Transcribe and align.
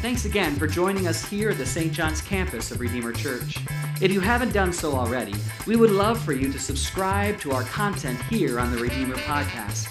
Thanks 0.00 0.24
again 0.24 0.56
for 0.56 0.66
joining 0.66 1.06
us 1.06 1.24
here 1.24 1.50
at 1.50 1.58
the 1.58 1.66
St. 1.66 1.92
John's 1.92 2.20
campus 2.20 2.70
of 2.70 2.80
Redeemer 2.80 3.12
Church. 3.12 3.58
If 4.00 4.12
you 4.12 4.20
haven't 4.20 4.52
done 4.52 4.72
so 4.72 4.94
already, 4.94 5.34
we 5.66 5.76
would 5.76 5.90
love 5.90 6.20
for 6.20 6.32
you 6.32 6.52
to 6.52 6.58
subscribe 6.58 7.38
to 7.40 7.52
our 7.52 7.64
content 7.64 8.20
here 8.22 8.60
on 8.60 8.70
the 8.70 8.78
Redeemer 8.78 9.16
Podcast. 9.16 9.88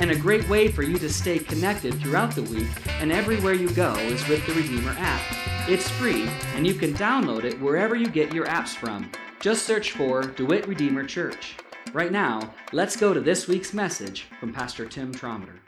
And 0.00 0.10
a 0.10 0.16
great 0.16 0.48
way 0.48 0.68
for 0.68 0.82
you 0.82 0.98
to 0.98 1.12
stay 1.12 1.38
connected 1.38 2.00
throughout 2.00 2.34
the 2.34 2.42
week 2.44 2.68
and 3.00 3.12
everywhere 3.12 3.54
you 3.54 3.70
go 3.70 3.94
is 3.94 4.26
with 4.28 4.46
the 4.46 4.54
Redeemer 4.54 4.94
app. 4.98 5.20
It's 5.68 5.88
free, 5.90 6.28
and 6.54 6.66
you 6.66 6.74
can 6.74 6.94
download 6.94 7.44
it 7.44 7.60
wherever 7.60 7.94
you 7.94 8.08
get 8.08 8.32
your 8.32 8.46
apps 8.46 8.74
from. 8.74 9.10
Just 9.40 9.66
search 9.66 9.92
for 9.92 10.22
DeWitt 10.22 10.66
Redeemer 10.66 11.04
Church. 11.04 11.56
Right 11.92 12.12
now, 12.12 12.54
let's 12.72 12.96
go 12.96 13.12
to 13.12 13.20
this 13.20 13.48
week's 13.48 13.74
message 13.74 14.26
from 14.38 14.52
Pastor 14.52 14.86
Tim 14.86 15.14
Trommater. 15.14 15.58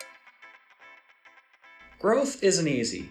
Growth 1.98 2.42
isn't 2.42 2.68
easy. 2.68 3.10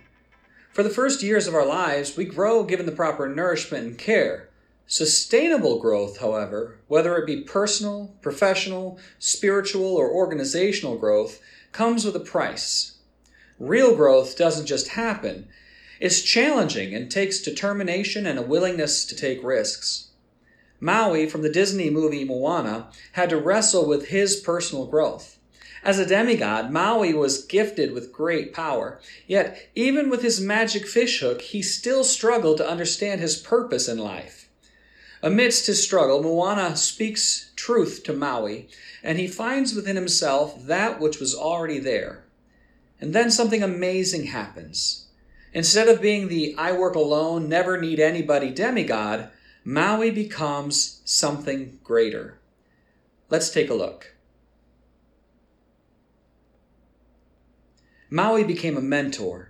For 0.73 0.83
the 0.83 0.89
first 0.89 1.21
years 1.21 1.47
of 1.47 1.53
our 1.53 1.65
lives, 1.65 2.15
we 2.15 2.23
grow 2.23 2.63
given 2.63 2.85
the 2.85 2.93
proper 2.93 3.27
nourishment 3.27 3.85
and 3.85 3.97
care. 3.97 4.49
Sustainable 4.87 5.79
growth, 5.79 6.19
however, 6.19 6.79
whether 6.87 7.17
it 7.17 7.25
be 7.25 7.41
personal, 7.41 8.15
professional, 8.21 8.97
spiritual, 9.19 9.97
or 9.97 10.09
organizational 10.09 10.97
growth, 10.97 11.41
comes 11.73 12.05
with 12.05 12.15
a 12.15 12.21
price. 12.21 12.99
Real 13.59 13.95
growth 13.95 14.37
doesn't 14.37 14.65
just 14.65 14.89
happen, 14.89 15.47
it's 15.99 16.21
challenging 16.21 16.95
and 16.95 17.11
takes 17.11 17.41
determination 17.41 18.25
and 18.25 18.39
a 18.39 18.41
willingness 18.41 19.05
to 19.05 19.15
take 19.15 19.43
risks. 19.43 20.07
Maui 20.79 21.27
from 21.27 21.43
the 21.43 21.49
Disney 21.49 21.89
movie 21.89 22.25
Moana 22.25 22.89
had 23.11 23.29
to 23.29 23.37
wrestle 23.37 23.85
with 23.85 24.07
his 24.07 24.37
personal 24.37 24.87
growth. 24.87 25.37
As 25.83 25.97
a 25.97 26.05
demigod, 26.05 26.71
Maui 26.71 27.13
was 27.13 27.43
gifted 27.43 27.91
with 27.91 28.13
great 28.13 28.53
power. 28.53 28.99
Yet, 29.25 29.69
even 29.73 30.09
with 30.09 30.21
his 30.21 30.39
magic 30.39 30.87
fishhook, 30.87 31.41
he 31.41 31.63
still 31.63 32.03
struggled 32.03 32.57
to 32.57 32.69
understand 32.69 33.19
his 33.19 33.37
purpose 33.37 33.87
in 33.87 33.97
life. 33.97 34.47
Amidst 35.23 35.67
his 35.67 35.83
struggle, 35.83 36.21
Moana 36.21 36.75
speaks 36.75 37.51
truth 37.55 38.03
to 38.03 38.13
Maui, 38.13 38.69
and 39.03 39.17
he 39.17 39.27
finds 39.27 39.73
within 39.73 39.95
himself 39.95 40.65
that 40.65 40.99
which 40.99 41.19
was 41.19 41.35
already 41.35 41.79
there. 41.79 42.23
And 42.99 43.13
then 43.13 43.31
something 43.31 43.63
amazing 43.63 44.25
happens. 44.25 45.07
Instead 45.53 45.87
of 45.87 46.01
being 46.01 46.27
the 46.27 46.55
I 46.57 46.71
work 46.71 46.95
alone, 46.95 47.49
never 47.49 47.79
need 47.79 47.99
anybody 47.99 48.51
demigod, 48.51 49.29
Maui 49.63 50.11
becomes 50.11 51.01
something 51.05 51.79
greater. 51.83 52.39
Let's 53.29 53.49
take 53.49 53.69
a 53.69 53.75
look. 53.75 54.15
Maui 58.13 58.43
became 58.43 58.75
a 58.75 58.81
mentor. 58.81 59.47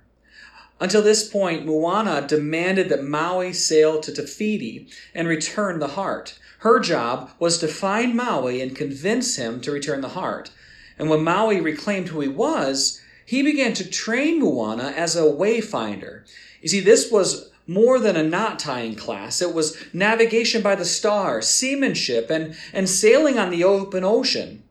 Until 0.79 1.01
this 1.01 1.27
point, 1.27 1.65
Moana 1.65 2.25
demanded 2.27 2.89
that 2.89 3.03
Maui 3.03 3.53
sail 3.53 3.99
to 3.99 4.13
Te 4.13 4.25
Fiti 4.25 4.87
and 5.15 5.27
return 5.27 5.79
the 5.79 5.89
heart. 5.89 6.37
Her 6.59 6.79
job 6.79 7.31
was 7.39 7.57
to 7.57 7.67
find 7.67 8.15
Maui 8.15 8.61
and 8.61 8.75
convince 8.75 9.35
him 9.35 9.61
to 9.61 9.71
return 9.71 10.01
the 10.01 10.09
heart. 10.09 10.51
And 10.99 11.09
when 11.09 11.23
Maui 11.23 11.59
reclaimed 11.59 12.09
who 12.09 12.19
he 12.19 12.27
was, 12.27 13.01
he 13.25 13.41
began 13.41 13.73
to 13.73 13.89
train 13.89 14.39
Moana 14.39 14.93
as 14.95 15.15
a 15.15 15.21
wayfinder. 15.23 16.21
You 16.61 16.69
see, 16.69 16.81
this 16.81 17.11
was 17.11 17.49
more 17.65 17.97
than 17.97 18.15
a 18.15 18.23
knot 18.23 18.59
tying 18.59 18.93
class. 18.93 19.41
It 19.41 19.55
was 19.55 19.75
navigation 19.91 20.61
by 20.61 20.75
the 20.75 20.85
stars, 20.85 21.47
seamanship, 21.47 22.29
and, 22.29 22.55
and 22.73 22.87
sailing 22.87 23.39
on 23.39 23.49
the 23.49 23.63
open 23.63 24.03
ocean. 24.03 24.61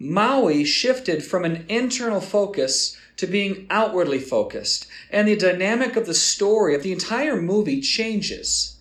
Maui 0.00 0.64
shifted 0.64 1.22
from 1.22 1.44
an 1.44 1.64
internal 1.68 2.20
focus 2.20 2.97
to 3.18 3.26
being 3.26 3.66
outwardly 3.68 4.18
focused, 4.18 4.86
and 5.10 5.28
the 5.28 5.36
dynamic 5.36 5.96
of 5.96 6.06
the 6.06 6.14
story 6.14 6.74
of 6.74 6.82
the 6.82 6.92
entire 6.92 7.40
movie 7.40 7.80
changes. 7.80 8.76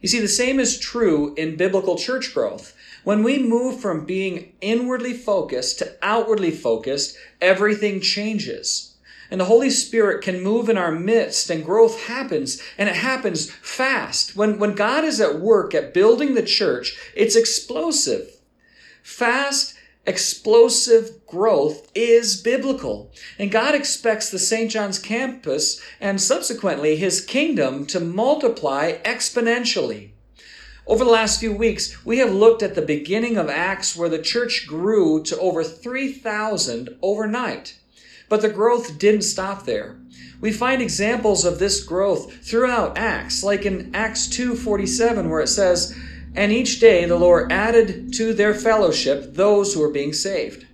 You 0.00 0.08
see, 0.08 0.20
the 0.20 0.28
same 0.28 0.58
is 0.60 0.78
true 0.78 1.34
in 1.34 1.56
biblical 1.56 1.96
church 1.96 2.34
growth. 2.34 2.76
When 3.04 3.22
we 3.22 3.38
move 3.38 3.80
from 3.80 4.04
being 4.04 4.52
inwardly 4.60 5.12
focused 5.14 5.78
to 5.78 5.96
outwardly 6.02 6.50
focused, 6.50 7.16
everything 7.40 8.00
changes. 8.00 8.96
And 9.30 9.40
the 9.40 9.46
Holy 9.46 9.70
Spirit 9.70 10.22
can 10.22 10.42
move 10.42 10.68
in 10.68 10.78
our 10.78 10.92
midst, 10.92 11.50
and 11.50 11.64
growth 11.64 12.04
happens, 12.04 12.62
and 12.78 12.88
it 12.88 12.96
happens 12.96 13.50
fast. 13.50 14.36
When, 14.36 14.58
when 14.58 14.74
God 14.74 15.04
is 15.04 15.20
at 15.20 15.40
work 15.40 15.74
at 15.74 15.94
building 15.94 16.34
the 16.34 16.42
church, 16.42 16.98
it's 17.14 17.36
explosive. 17.36 18.30
Fast 19.02 19.74
explosive 20.06 21.23
growth 21.34 21.90
is 21.96 22.40
biblical. 22.40 23.10
And 23.40 23.50
God 23.50 23.74
expects 23.74 24.30
the 24.30 24.38
St. 24.38 24.70
John's 24.70 25.00
campus 25.00 25.80
and 26.00 26.20
subsequently 26.20 26.94
his 26.94 27.20
kingdom 27.20 27.86
to 27.86 27.98
multiply 27.98 28.98
exponentially. 29.04 30.10
Over 30.86 31.02
the 31.02 31.10
last 31.10 31.40
few 31.40 31.52
weeks, 31.52 32.04
we 32.04 32.18
have 32.18 32.32
looked 32.32 32.62
at 32.62 32.76
the 32.76 32.82
beginning 32.82 33.36
of 33.36 33.48
Acts 33.48 33.96
where 33.96 34.08
the 34.08 34.22
church 34.22 34.66
grew 34.68 35.24
to 35.24 35.36
over 35.40 35.64
3,000 35.64 36.90
overnight. 37.02 37.78
But 38.28 38.40
the 38.40 38.48
growth 38.48 38.96
didn't 38.96 39.22
stop 39.22 39.66
there. 39.66 39.96
We 40.40 40.52
find 40.52 40.80
examples 40.80 41.44
of 41.44 41.58
this 41.58 41.82
growth 41.82 42.32
throughout 42.46 42.96
Acts, 42.96 43.42
like 43.42 43.66
in 43.66 43.90
Acts 43.92 44.28
2:47 44.28 45.30
where 45.30 45.40
it 45.40 45.48
says, 45.48 45.96
and 46.36 46.52
each 46.52 46.78
day 46.78 47.04
the 47.06 47.16
Lord 47.16 47.50
added 47.50 48.12
to 48.14 48.32
their 48.32 48.54
fellowship 48.54 49.34
those 49.34 49.74
who 49.74 49.80
were 49.80 49.90
being 49.90 50.12
saved. 50.12 50.66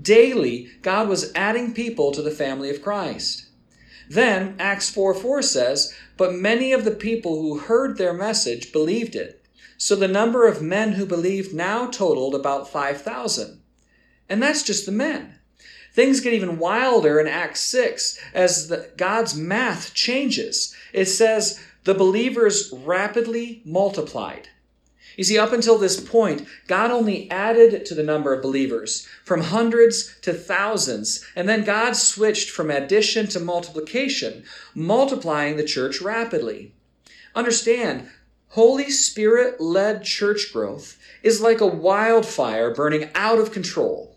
Daily, 0.00 0.68
God 0.82 1.08
was 1.08 1.32
adding 1.34 1.72
people 1.72 2.12
to 2.12 2.22
the 2.22 2.30
family 2.30 2.70
of 2.70 2.82
Christ. 2.82 3.46
Then, 4.08 4.54
Acts 4.58 4.90
4 4.90 5.14
4 5.14 5.42
says, 5.42 5.94
But 6.16 6.34
many 6.34 6.72
of 6.72 6.84
the 6.84 6.90
people 6.92 7.40
who 7.42 7.58
heard 7.58 7.98
their 7.98 8.12
message 8.12 8.72
believed 8.72 9.16
it. 9.16 9.44
So 9.78 9.96
the 9.96 10.08
number 10.08 10.46
of 10.46 10.62
men 10.62 10.92
who 10.92 11.06
believed 11.06 11.54
now 11.54 11.86
totaled 11.86 12.34
about 12.34 12.70
5,000. 12.70 13.60
And 14.28 14.42
that's 14.42 14.62
just 14.62 14.86
the 14.86 14.92
men. 14.92 15.38
Things 15.92 16.20
get 16.20 16.34
even 16.34 16.58
wilder 16.58 17.18
in 17.18 17.26
Acts 17.26 17.60
6 17.60 18.18
as 18.34 18.68
the, 18.68 18.90
God's 18.96 19.34
math 19.34 19.94
changes. 19.94 20.74
It 20.92 21.06
says, 21.06 21.60
The 21.84 21.94
believers 21.94 22.72
rapidly 22.72 23.62
multiplied. 23.64 24.48
You 25.16 25.24
see, 25.24 25.38
up 25.38 25.52
until 25.52 25.78
this 25.78 25.98
point, 25.98 26.46
God 26.66 26.90
only 26.90 27.30
added 27.30 27.86
to 27.86 27.94
the 27.94 28.02
number 28.02 28.34
of 28.34 28.42
believers 28.42 29.08
from 29.24 29.40
hundreds 29.40 30.14
to 30.20 30.34
thousands, 30.34 31.24
and 31.34 31.48
then 31.48 31.64
God 31.64 31.96
switched 31.96 32.50
from 32.50 32.70
addition 32.70 33.26
to 33.28 33.40
multiplication, 33.40 34.44
multiplying 34.74 35.56
the 35.56 35.64
church 35.64 36.02
rapidly. 36.02 36.74
Understand, 37.34 38.08
Holy 38.48 38.90
Spirit 38.90 39.60
led 39.60 40.04
church 40.04 40.52
growth 40.52 40.98
is 41.22 41.40
like 41.40 41.60
a 41.60 41.66
wildfire 41.66 42.72
burning 42.74 43.10
out 43.14 43.38
of 43.38 43.52
control. 43.52 44.16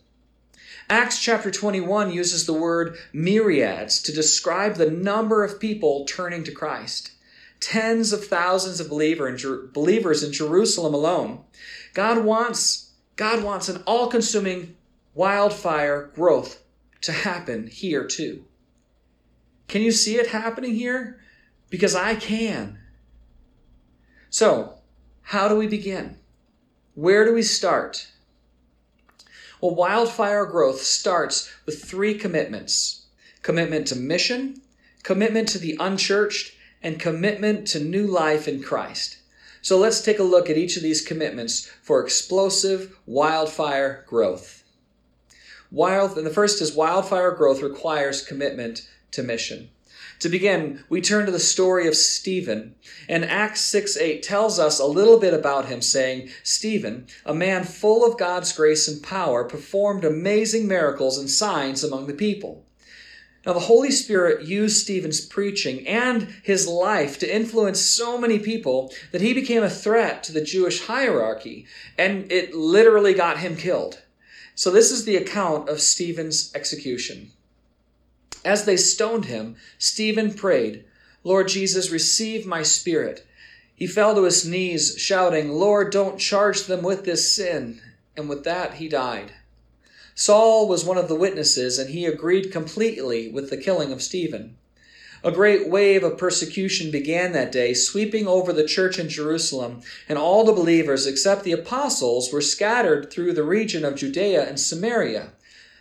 Acts 0.89 1.21
chapter 1.21 1.51
21 1.51 2.11
uses 2.11 2.45
the 2.45 2.53
word 2.53 2.97
myriads 3.13 4.01
to 4.01 4.11
describe 4.11 4.75
the 4.75 4.89
number 4.89 5.43
of 5.43 5.59
people 5.59 6.03
turning 6.05 6.43
to 6.43 6.51
Christ 6.51 7.11
tens 7.59 8.13
of 8.13 8.25
thousands 8.25 8.79
of 8.79 8.89
believers 8.89 10.23
in 10.23 10.33
Jerusalem 10.33 10.93
alone. 10.93 11.43
God 11.93 12.23
wants, 12.23 12.91
God 13.15 13.43
wants 13.43 13.69
an 13.69 13.83
all 13.85 14.07
consuming 14.07 14.75
wildfire 15.13 16.11
growth 16.15 16.61
to 17.01 17.11
happen 17.11 17.67
here 17.67 18.05
too. 18.05 18.45
Can 19.67 19.81
you 19.81 19.91
see 19.91 20.15
it 20.15 20.27
happening 20.27 20.75
here? 20.75 21.19
Because 21.69 21.95
I 21.95 22.15
can. 22.15 22.79
So, 24.29 24.75
how 25.21 25.47
do 25.47 25.55
we 25.55 25.67
begin? 25.67 26.17
Where 26.95 27.25
do 27.25 27.33
we 27.33 27.43
start? 27.43 28.07
Well, 29.61 29.75
wildfire 29.75 30.45
growth 30.45 30.81
starts 30.81 31.51
with 31.65 31.83
three 31.83 32.15
commitments 32.15 33.05
commitment 33.41 33.87
to 33.87 33.95
mission, 33.95 34.61
commitment 35.03 35.47
to 35.47 35.57
the 35.57 35.77
unchurched, 35.79 36.53
and 36.81 36.99
commitment 36.99 37.67
to 37.67 37.79
new 37.79 38.07
life 38.07 38.47
in 38.47 38.63
Christ. 38.63 39.17
So 39.61 39.77
let's 39.77 40.01
take 40.01 40.19
a 40.19 40.23
look 40.23 40.49
at 40.49 40.57
each 40.57 40.77
of 40.77 40.83
these 40.83 41.05
commitments 41.05 41.69
for 41.81 42.01
explosive 42.03 42.97
wildfire 43.05 44.05
growth. 44.07 44.63
Wild, 45.71 46.17
and 46.17 46.25
the 46.25 46.31
first 46.31 46.61
is 46.61 46.73
wildfire 46.73 47.31
growth 47.31 47.61
requires 47.61 48.25
commitment 48.25 48.87
to 49.11 49.21
mission. 49.21 49.69
To 50.19 50.29
begin, 50.29 50.83
we 50.89 50.99
turn 50.99 51.25
to 51.25 51.31
the 51.31 51.39
story 51.39 51.87
of 51.87 51.95
Stephen, 51.95 52.75
and 53.07 53.23
Acts 53.23 53.61
6 53.61 53.95
8 53.95 54.21
tells 54.21 54.59
us 54.59 54.79
a 54.79 54.85
little 54.85 55.17
bit 55.17 55.33
about 55.33 55.67
him, 55.67 55.81
saying, 55.81 56.29
Stephen, 56.43 57.07
a 57.25 57.33
man 57.33 57.63
full 57.63 58.03
of 58.03 58.17
God's 58.17 58.51
grace 58.51 58.87
and 58.87 59.01
power, 59.01 59.45
performed 59.45 60.03
amazing 60.03 60.67
miracles 60.67 61.17
and 61.17 61.29
signs 61.29 61.83
among 61.85 62.07
the 62.07 62.13
people. 62.13 62.65
Now, 63.45 63.53
the 63.53 63.59
Holy 63.59 63.91
Spirit 63.91 64.45
used 64.45 64.77
Stephen's 64.77 65.21
preaching 65.21 65.87
and 65.87 66.23
his 66.43 66.67
life 66.67 67.17
to 67.19 67.35
influence 67.35 67.79
so 67.79 68.17
many 68.17 68.37
people 68.37 68.93
that 69.11 69.21
he 69.21 69.33
became 69.33 69.63
a 69.63 69.69
threat 69.69 70.23
to 70.23 70.33
the 70.33 70.43
Jewish 70.43 70.85
hierarchy, 70.85 71.65
and 71.97 72.29
it 72.31 72.53
literally 72.53 73.13
got 73.13 73.39
him 73.39 73.55
killed. 73.55 74.01
So, 74.55 74.69
this 74.71 74.91
is 74.91 75.05
the 75.05 75.15
account 75.15 75.69
of 75.69 75.79
Stephen's 75.79 76.51
execution. 76.53 77.31
As 78.43 78.65
they 78.65 78.75
stoned 78.75 79.25
him, 79.25 79.55
Stephen 79.77 80.33
prayed, 80.33 80.83
Lord 81.23 81.47
Jesus, 81.47 81.91
receive 81.91 82.45
my 82.45 82.63
spirit. 82.63 83.25
He 83.73 83.87
fell 83.87 84.15
to 84.15 84.23
his 84.23 84.45
knees, 84.45 84.97
shouting, 84.97 85.51
Lord, 85.51 85.91
don't 85.91 86.19
charge 86.19 86.63
them 86.63 86.81
with 86.81 87.05
this 87.05 87.31
sin. 87.31 87.81
And 88.17 88.27
with 88.27 88.43
that, 88.43 88.75
he 88.75 88.89
died. 88.89 89.31
Saul 90.21 90.67
was 90.67 90.83
one 90.83 90.97
of 90.97 91.07
the 91.07 91.15
witnesses, 91.15 91.79
and 91.79 91.91
he 91.91 92.05
agreed 92.05 92.51
completely 92.51 93.29
with 93.29 93.49
the 93.49 93.55
killing 93.55 93.93
of 93.93 94.01
Stephen. 94.01 94.57
A 95.23 95.31
great 95.31 95.69
wave 95.69 96.03
of 96.03 96.17
persecution 96.17 96.91
began 96.91 97.31
that 97.31 97.53
day, 97.53 97.73
sweeping 97.73 98.27
over 98.27 98.51
the 98.51 98.67
church 98.67 98.99
in 98.99 99.07
Jerusalem, 99.07 99.81
and 100.09 100.19
all 100.19 100.43
the 100.43 100.51
believers, 100.51 101.07
except 101.07 101.45
the 101.45 101.53
apostles, 101.53 102.33
were 102.33 102.41
scattered 102.41 103.09
through 103.09 103.31
the 103.31 103.45
region 103.45 103.85
of 103.85 103.95
Judea 103.95 104.45
and 104.45 104.59
Samaria. 104.59 105.31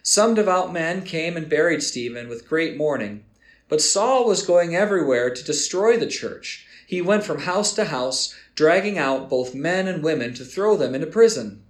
Some 0.04 0.34
devout 0.34 0.72
men 0.72 1.02
came 1.02 1.36
and 1.36 1.48
buried 1.48 1.82
Stephen 1.82 2.28
with 2.28 2.48
great 2.48 2.76
mourning. 2.76 3.24
But 3.68 3.82
Saul 3.82 4.24
was 4.24 4.46
going 4.46 4.76
everywhere 4.76 5.34
to 5.34 5.44
destroy 5.44 5.96
the 5.96 6.06
church. 6.06 6.64
He 6.86 7.02
went 7.02 7.24
from 7.24 7.40
house 7.40 7.74
to 7.74 7.86
house, 7.86 8.36
dragging 8.54 8.98
out 8.98 9.28
both 9.28 9.52
men 9.52 9.88
and 9.88 10.00
women 10.00 10.32
to 10.34 10.44
throw 10.44 10.76
them 10.76 10.94
into 10.94 11.08
prison. 11.08 11.64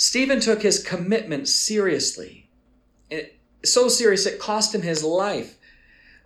Stephen 0.00 0.40
took 0.40 0.62
his 0.62 0.82
commitment 0.82 1.46
seriously. 1.46 2.48
It, 3.10 3.38
so 3.62 3.86
serious 3.90 4.24
it 4.24 4.38
cost 4.38 4.74
him 4.74 4.80
his 4.80 5.04
life. 5.04 5.58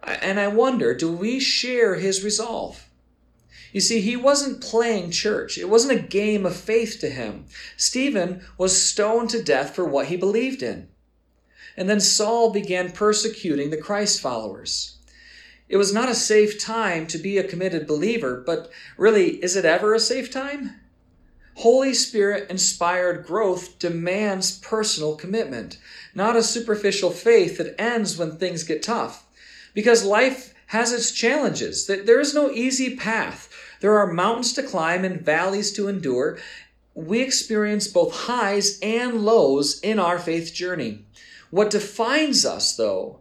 And 0.04 0.38
I 0.38 0.46
wonder, 0.46 0.94
do 0.94 1.10
we 1.10 1.40
share 1.40 1.96
his 1.96 2.22
resolve? 2.22 2.88
You 3.72 3.80
see, 3.80 4.00
he 4.00 4.14
wasn't 4.14 4.62
playing 4.62 5.10
church. 5.10 5.58
It 5.58 5.68
wasn't 5.68 5.98
a 5.98 6.02
game 6.02 6.46
of 6.46 6.54
faith 6.54 6.98
to 7.00 7.10
him. 7.10 7.46
Stephen 7.76 8.44
was 8.56 8.80
stoned 8.80 9.30
to 9.30 9.42
death 9.42 9.74
for 9.74 9.84
what 9.84 10.06
he 10.06 10.16
believed 10.16 10.62
in. 10.62 10.86
And 11.76 11.90
then 11.90 11.98
Saul 11.98 12.52
began 12.52 12.92
persecuting 12.92 13.70
the 13.70 13.76
Christ 13.76 14.20
followers. 14.20 14.98
It 15.68 15.78
was 15.78 15.92
not 15.92 16.08
a 16.08 16.14
safe 16.14 16.60
time 16.60 17.08
to 17.08 17.18
be 17.18 17.38
a 17.38 17.48
committed 17.48 17.88
believer, 17.88 18.40
but 18.46 18.70
really, 18.96 19.42
is 19.42 19.56
it 19.56 19.64
ever 19.64 19.94
a 19.94 19.98
safe 19.98 20.30
time? 20.30 20.76
Holy 21.56 21.94
Spirit 21.94 22.50
inspired 22.50 23.26
growth 23.26 23.78
demands 23.78 24.58
personal 24.58 25.14
commitment, 25.14 25.78
not 26.14 26.36
a 26.36 26.42
superficial 26.42 27.10
faith 27.10 27.58
that 27.58 27.80
ends 27.80 28.18
when 28.18 28.36
things 28.36 28.64
get 28.64 28.82
tough. 28.82 29.24
Because 29.72 30.04
life 30.04 30.52
has 30.66 30.92
its 30.92 31.12
challenges. 31.12 31.86
There 31.86 32.20
is 32.20 32.34
no 32.34 32.50
easy 32.50 32.96
path. 32.96 33.48
There 33.80 33.98
are 33.98 34.12
mountains 34.12 34.52
to 34.54 34.62
climb 34.62 35.04
and 35.04 35.20
valleys 35.20 35.72
to 35.74 35.88
endure. 35.88 36.38
We 36.94 37.20
experience 37.20 37.86
both 37.86 38.14
highs 38.14 38.78
and 38.80 39.24
lows 39.24 39.80
in 39.80 39.98
our 39.98 40.18
faith 40.18 40.54
journey. 40.54 41.04
What 41.50 41.70
defines 41.70 42.44
us, 42.44 42.76
though, 42.76 43.20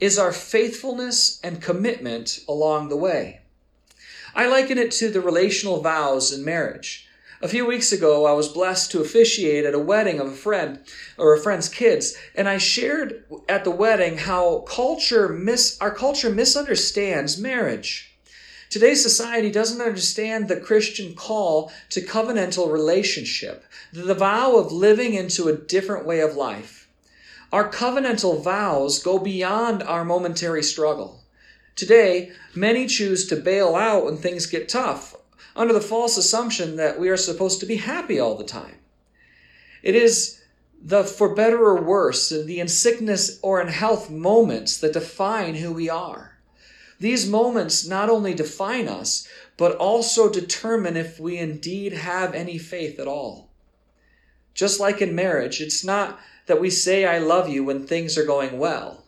is 0.00 0.18
our 0.18 0.32
faithfulness 0.32 1.40
and 1.42 1.60
commitment 1.60 2.40
along 2.48 2.88
the 2.88 2.96
way. 2.96 3.40
I 4.34 4.46
liken 4.46 4.78
it 4.78 4.90
to 4.92 5.10
the 5.10 5.20
relational 5.20 5.80
vows 5.80 6.32
in 6.32 6.44
marriage. 6.44 7.03
A 7.44 7.48
few 7.48 7.66
weeks 7.66 7.92
ago, 7.92 8.24
I 8.24 8.32
was 8.32 8.48
blessed 8.48 8.90
to 8.92 9.02
officiate 9.02 9.66
at 9.66 9.74
a 9.74 9.78
wedding 9.78 10.18
of 10.18 10.28
a 10.28 10.34
friend 10.34 10.78
or 11.18 11.34
a 11.34 11.38
friend's 11.38 11.68
kids, 11.68 12.16
and 12.34 12.48
I 12.48 12.56
shared 12.56 13.22
at 13.50 13.64
the 13.64 13.70
wedding 13.70 14.16
how 14.16 14.60
culture 14.60 15.28
mis- 15.28 15.76
our 15.78 15.94
culture 15.94 16.30
misunderstands 16.30 17.36
marriage. 17.36 18.16
Today's 18.70 19.02
society 19.02 19.50
doesn't 19.50 19.82
understand 19.82 20.48
the 20.48 20.58
Christian 20.58 21.14
call 21.14 21.70
to 21.90 22.00
covenantal 22.00 22.72
relationship, 22.72 23.66
the 23.92 24.14
vow 24.14 24.56
of 24.56 24.72
living 24.72 25.12
into 25.12 25.48
a 25.48 25.54
different 25.54 26.06
way 26.06 26.20
of 26.20 26.36
life. 26.36 26.88
Our 27.52 27.70
covenantal 27.70 28.42
vows 28.42 29.02
go 29.02 29.18
beyond 29.18 29.82
our 29.82 30.06
momentary 30.06 30.62
struggle. 30.62 31.20
Today, 31.76 32.32
many 32.54 32.86
choose 32.86 33.26
to 33.26 33.36
bail 33.36 33.76
out 33.76 34.06
when 34.06 34.16
things 34.16 34.46
get 34.46 34.66
tough 34.66 35.13
under 35.56 35.72
the 35.72 35.80
false 35.80 36.16
assumption 36.16 36.76
that 36.76 36.98
we 36.98 37.08
are 37.08 37.16
supposed 37.16 37.60
to 37.60 37.66
be 37.66 37.76
happy 37.76 38.18
all 38.18 38.36
the 38.36 38.44
time. 38.44 38.76
It 39.82 39.94
is 39.94 40.40
the 40.82 41.04
for 41.04 41.34
better 41.34 41.58
or 41.64 41.82
worse, 41.82 42.28
the 42.28 42.60
in 42.60 42.68
sickness 42.68 43.38
or 43.42 43.60
in 43.60 43.68
health 43.68 44.10
moments 44.10 44.78
that 44.78 44.92
define 44.92 45.56
who 45.56 45.72
we 45.72 45.88
are. 45.88 46.38
These 47.00 47.28
moments 47.28 47.86
not 47.86 48.08
only 48.08 48.34
define 48.34 48.88
us, 48.88 49.26
but 49.56 49.76
also 49.76 50.30
determine 50.30 50.96
if 50.96 51.18
we 51.18 51.38
indeed 51.38 51.92
have 51.92 52.34
any 52.34 52.58
faith 52.58 52.98
at 52.98 53.06
all. 53.06 53.50
Just 54.54 54.78
like 54.78 55.00
in 55.00 55.14
marriage, 55.14 55.60
it's 55.60 55.84
not 55.84 56.18
that 56.46 56.60
we 56.60 56.70
say, 56.70 57.04
I 57.04 57.18
love 57.18 57.48
you 57.48 57.64
when 57.64 57.86
things 57.86 58.16
are 58.16 58.26
going 58.26 58.58
well. 58.58 59.04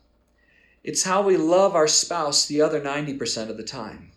It's 0.83 1.05
how 1.05 1.23
we 1.23 1.37
love 1.37 1.75
our 1.75 1.89
spouse 1.89 2.47
the 2.47 2.61
other 2.61 2.81
90% 2.81 3.51
of 3.51 3.57
the 3.57 3.63
time. 3.63 4.13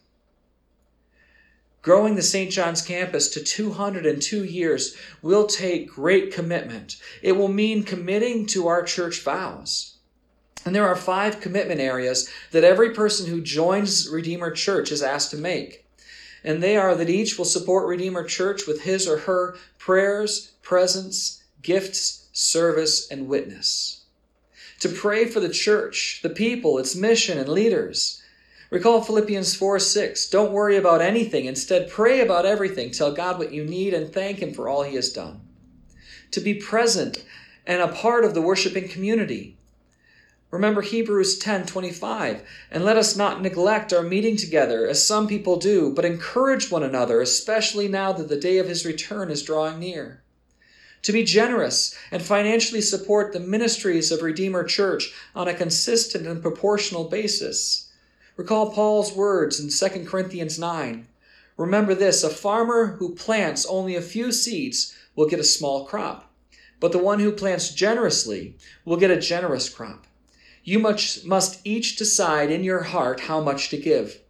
Growing 1.81 2.15
the 2.15 2.21
St. 2.21 2.51
John's 2.51 2.81
campus 2.81 3.29
to 3.29 3.43
202 3.43 4.43
years 4.43 4.97
will 5.21 5.47
take 5.47 5.89
great 5.89 6.33
commitment. 6.33 6.97
It 7.21 7.33
will 7.33 7.47
mean 7.47 7.83
committing 7.83 8.45
to 8.47 8.67
our 8.67 8.83
church 8.83 9.21
vows. 9.21 9.95
And 10.65 10.75
there 10.75 10.87
are 10.87 10.95
five 10.95 11.39
commitment 11.39 11.79
areas 11.79 12.29
that 12.51 12.65
every 12.65 12.93
person 12.93 13.27
who 13.27 13.39
joins 13.39 14.09
Redeemer 14.09 14.51
Church 14.51 14.91
is 14.91 15.01
asked 15.01 15.31
to 15.31 15.37
make. 15.37 15.85
And 16.43 16.61
they 16.61 16.75
are 16.75 16.95
that 16.95 17.09
each 17.09 17.37
will 17.37 17.45
support 17.45 17.87
Redeemer 17.87 18.25
Church 18.25 18.67
with 18.67 18.81
his 18.81 19.07
or 19.07 19.19
her 19.19 19.55
prayers, 19.77 20.51
presence, 20.61 21.43
gifts, 21.61 22.27
service, 22.33 23.09
and 23.09 23.29
witness. 23.29 24.01
To 24.81 24.89
pray 24.89 25.25
for 25.25 25.39
the 25.39 25.49
church, 25.49 26.19
the 26.23 26.29
people, 26.29 26.77
its 26.77 26.95
mission, 26.95 27.37
and 27.37 27.47
leaders 27.47 28.18
Recall 28.69 29.01
Philippians 29.01 29.55
4 29.55 29.79
6. 29.79 30.29
Don't 30.29 30.51
worry 30.51 30.77
about 30.77 31.01
anything. 31.01 31.45
Instead, 31.45 31.89
pray 31.89 32.21
about 32.21 32.45
everything. 32.45 32.91
Tell 32.91 33.11
God 33.11 33.39
what 33.39 33.51
you 33.51 33.63
need 33.63 33.93
and 33.93 34.13
thank 34.13 34.39
Him 34.39 34.53
for 34.53 34.69
all 34.69 34.83
He 34.83 34.95
has 34.95 35.11
done. 35.11 35.41
To 36.31 36.39
be 36.39 36.53
present 36.53 37.25
and 37.65 37.81
a 37.81 37.87
part 37.87 38.23
of 38.23 38.33
the 38.33 38.41
worshiping 38.41 38.87
community. 38.87 39.57
Remember 40.51 40.81
Hebrews 40.81 41.39
10 41.39 41.65
25. 41.65 42.47
And 42.69 42.85
let 42.85 42.97
us 42.97 43.15
not 43.15 43.41
neglect 43.41 43.91
our 43.91 44.03
meeting 44.03 44.37
together, 44.37 44.87
as 44.87 45.05
some 45.05 45.27
people 45.27 45.57
do, 45.57 45.91
but 45.93 46.05
encourage 46.05 46.69
one 46.69 46.83
another, 46.83 47.21
especially 47.21 47.87
now 47.87 48.13
that 48.13 48.29
the 48.29 48.39
day 48.39 48.59
of 48.59 48.67
His 48.67 48.85
return 48.85 49.31
is 49.31 49.41
drawing 49.41 49.79
near 49.79 50.21
to 51.01 51.11
be 51.11 51.23
generous 51.23 51.95
and 52.11 52.21
financially 52.21 52.81
support 52.81 53.31
the 53.31 53.39
ministries 53.39 54.11
of 54.11 54.21
Redeemer 54.21 54.63
Church 54.63 55.13
on 55.33 55.47
a 55.47 55.53
consistent 55.53 56.27
and 56.27 56.41
proportional 56.41 57.05
basis. 57.05 57.88
Recall 58.39 58.71
Paul's 58.71 59.11
words 59.11 59.59
in 59.59 59.67
2 59.67 60.05
Corinthians 60.05 60.57
9. 60.57 61.09
Remember 61.57 61.93
this 61.93 62.23
a 62.23 62.29
farmer 62.29 62.95
who 62.97 63.13
plants 63.13 63.65
only 63.65 63.97
a 63.97 64.01
few 64.01 64.31
seeds 64.31 64.95
will 65.13 65.27
get 65.27 65.41
a 65.41 65.43
small 65.43 65.83
crop, 65.85 66.31
but 66.79 66.93
the 66.93 66.99
one 66.99 67.19
who 67.19 67.33
plants 67.33 67.73
generously 67.73 68.55
will 68.85 68.95
get 68.95 69.11
a 69.11 69.19
generous 69.19 69.67
crop. 69.67 70.07
You 70.63 70.79
must, 70.79 71.59
each 71.65 71.97
decide 71.97 72.49
in 72.49 72.63
your 72.63 72.83
heart 72.83 73.19
how 73.19 73.41
much 73.41 73.67
to 73.71 73.77
give. 73.77 74.21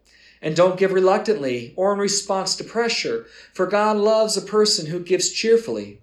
And 0.42 0.56
don't 0.56 0.76
give 0.76 0.90
reluctantly 0.90 1.72
or 1.76 1.92
in 1.92 2.00
response 2.00 2.56
to 2.56 2.64
pressure, 2.64 3.26
for 3.52 3.64
God 3.64 3.96
loves 3.96 4.36
a 4.36 4.42
person 4.42 4.86
who 4.86 4.98
gives 4.98 5.30
cheerfully. 5.30 6.00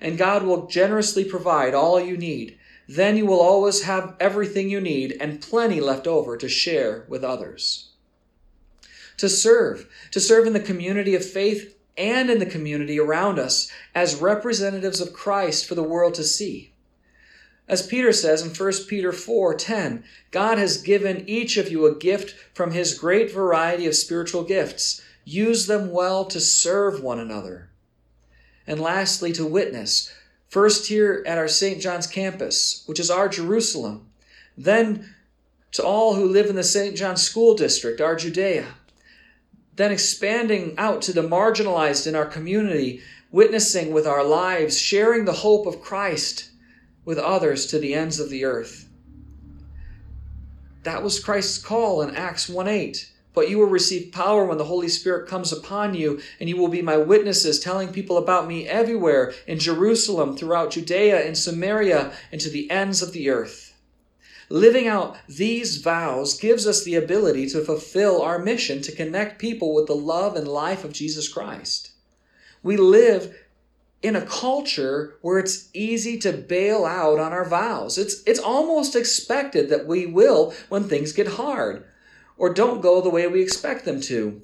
And 0.00 0.16
God 0.16 0.44
will 0.44 0.68
generously 0.68 1.24
provide 1.24 1.74
all 1.74 2.00
you 2.00 2.16
need 2.16 2.56
then 2.88 3.18
you 3.18 3.26
will 3.26 3.40
always 3.40 3.82
have 3.82 4.16
everything 4.18 4.70
you 4.70 4.80
need 4.80 5.14
and 5.20 5.42
plenty 5.42 5.78
left 5.78 6.06
over 6.06 6.36
to 6.38 6.48
share 6.48 7.04
with 7.06 7.22
others. 7.22 7.90
To 9.18 9.28
serve, 9.28 9.88
to 10.10 10.20
serve 10.20 10.46
in 10.46 10.54
the 10.54 10.60
community 10.60 11.14
of 11.14 11.24
faith 11.24 11.76
and 11.98 12.30
in 12.30 12.38
the 12.38 12.46
community 12.46 12.98
around 12.98 13.38
us 13.38 13.70
as 13.94 14.16
representatives 14.16 15.00
of 15.00 15.12
Christ 15.12 15.66
for 15.66 15.74
the 15.74 15.82
world 15.82 16.14
to 16.14 16.24
see. 16.24 16.72
As 17.68 17.86
Peter 17.86 18.12
says 18.14 18.40
in 18.40 18.54
1 18.54 18.86
Peter 18.88 19.12
4:10, 19.12 20.02
God 20.30 20.56
has 20.56 20.78
given 20.78 21.28
each 21.28 21.58
of 21.58 21.70
you 21.70 21.84
a 21.84 21.94
gift 21.94 22.34
from 22.54 22.70
his 22.70 22.94
great 22.94 23.30
variety 23.30 23.86
of 23.86 23.94
spiritual 23.94 24.44
gifts. 24.44 25.02
Use 25.24 25.66
them 25.66 25.90
well 25.90 26.24
to 26.24 26.40
serve 26.40 27.02
one 27.02 27.18
another. 27.18 27.68
And 28.66 28.80
lastly, 28.80 29.32
to 29.34 29.44
witness, 29.44 30.10
First, 30.48 30.88
here 30.88 31.22
at 31.26 31.38
our 31.38 31.48
St. 31.48 31.80
John's 31.80 32.06
campus, 32.06 32.82
which 32.86 32.98
is 32.98 33.10
our 33.10 33.28
Jerusalem. 33.28 34.08
Then, 34.56 35.14
to 35.72 35.84
all 35.84 36.14
who 36.14 36.26
live 36.26 36.46
in 36.46 36.56
the 36.56 36.64
St. 36.64 36.96
John's 36.96 37.22
School 37.22 37.54
District, 37.54 38.00
our 38.00 38.16
Judea. 38.16 38.66
Then, 39.76 39.92
expanding 39.92 40.74
out 40.78 41.02
to 41.02 41.12
the 41.12 41.22
marginalized 41.22 42.06
in 42.06 42.16
our 42.16 42.26
community, 42.26 43.02
witnessing 43.30 43.92
with 43.92 44.06
our 44.06 44.24
lives, 44.24 44.80
sharing 44.80 45.26
the 45.26 45.32
hope 45.32 45.66
of 45.66 45.82
Christ 45.82 46.50
with 47.04 47.18
others 47.18 47.66
to 47.66 47.78
the 47.78 47.94
ends 47.94 48.18
of 48.18 48.30
the 48.30 48.44
earth. 48.44 48.88
That 50.84 51.02
was 51.02 51.20
Christ's 51.22 51.58
call 51.58 52.00
in 52.00 52.16
Acts 52.16 52.48
1 52.48 52.66
8. 52.66 53.12
But 53.38 53.50
you 53.50 53.58
will 53.58 53.66
receive 53.66 54.10
power 54.10 54.44
when 54.44 54.58
the 54.58 54.64
Holy 54.64 54.88
Spirit 54.88 55.28
comes 55.28 55.52
upon 55.52 55.94
you, 55.94 56.20
and 56.40 56.48
you 56.48 56.56
will 56.56 56.66
be 56.66 56.82
my 56.82 56.96
witnesses, 56.96 57.60
telling 57.60 57.92
people 57.92 58.18
about 58.18 58.48
me 58.48 58.66
everywhere 58.66 59.32
in 59.46 59.60
Jerusalem, 59.60 60.36
throughout 60.36 60.72
Judea 60.72 61.24
and 61.24 61.38
Samaria, 61.38 62.10
and 62.32 62.40
to 62.40 62.50
the 62.50 62.68
ends 62.68 63.00
of 63.00 63.12
the 63.12 63.30
earth. 63.30 63.74
Living 64.48 64.88
out 64.88 65.18
these 65.28 65.76
vows 65.76 66.36
gives 66.36 66.66
us 66.66 66.82
the 66.82 66.96
ability 66.96 67.48
to 67.50 67.64
fulfill 67.64 68.20
our 68.22 68.40
mission 68.40 68.82
to 68.82 68.90
connect 68.90 69.38
people 69.38 69.72
with 69.72 69.86
the 69.86 69.94
love 69.94 70.34
and 70.34 70.48
life 70.48 70.82
of 70.82 70.92
Jesus 70.92 71.28
Christ. 71.28 71.92
We 72.64 72.76
live 72.76 73.36
in 74.02 74.16
a 74.16 74.26
culture 74.26 75.14
where 75.22 75.38
it's 75.38 75.68
easy 75.72 76.18
to 76.18 76.32
bail 76.32 76.84
out 76.84 77.20
on 77.20 77.32
our 77.32 77.48
vows. 77.48 77.98
It's, 77.98 78.20
it's 78.24 78.40
almost 78.40 78.96
expected 78.96 79.68
that 79.68 79.86
we 79.86 80.06
will 80.06 80.52
when 80.70 80.88
things 80.88 81.12
get 81.12 81.28
hard 81.28 81.84
or 82.38 82.54
don't 82.54 82.80
go 82.80 83.00
the 83.00 83.10
way 83.10 83.26
we 83.26 83.42
expect 83.42 83.84
them 83.84 84.00
to. 84.00 84.40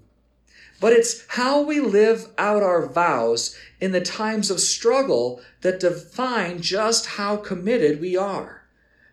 But 0.81 0.93
it's 0.93 1.25
how 1.29 1.63
we 1.63 1.81
live 1.81 2.27
out 2.37 2.63
our 2.63 2.87
vows 2.87 3.57
in 3.81 3.93
the 3.93 4.01
times 4.01 4.51
of 4.51 4.61
struggle 4.61 5.41
that 5.63 5.81
define 5.81 6.61
just 6.61 7.07
how 7.07 7.37
committed 7.37 8.01
we 8.01 8.17
are, 8.17 8.65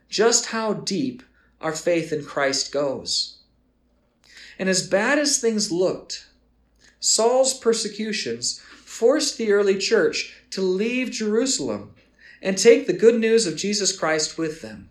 just 0.09 0.47
how 0.47 0.73
deep 0.73 1.23
our 1.61 1.73
faith 1.73 2.11
in 2.11 2.25
Christ 2.25 2.71
goes. 2.71 3.37
And 4.57 4.67
as 4.67 4.87
bad 4.87 5.19
as 5.19 5.37
things 5.39 5.71
looked, 5.71 6.27
Saul's 6.99 7.57
persecutions 7.57 8.59
forced 8.59 9.37
the 9.37 9.51
early 9.51 9.77
church 9.77 10.35
to 10.51 10.61
leave 10.61 11.11
Jerusalem 11.11 11.93
and 12.41 12.57
take 12.57 12.87
the 12.87 12.93
good 12.93 13.19
news 13.19 13.45
of 13.45 13.55
Jesus 13.55 13.97
Christ 13.97 14.37
with 14.37 14.61
them. 14.61 14.89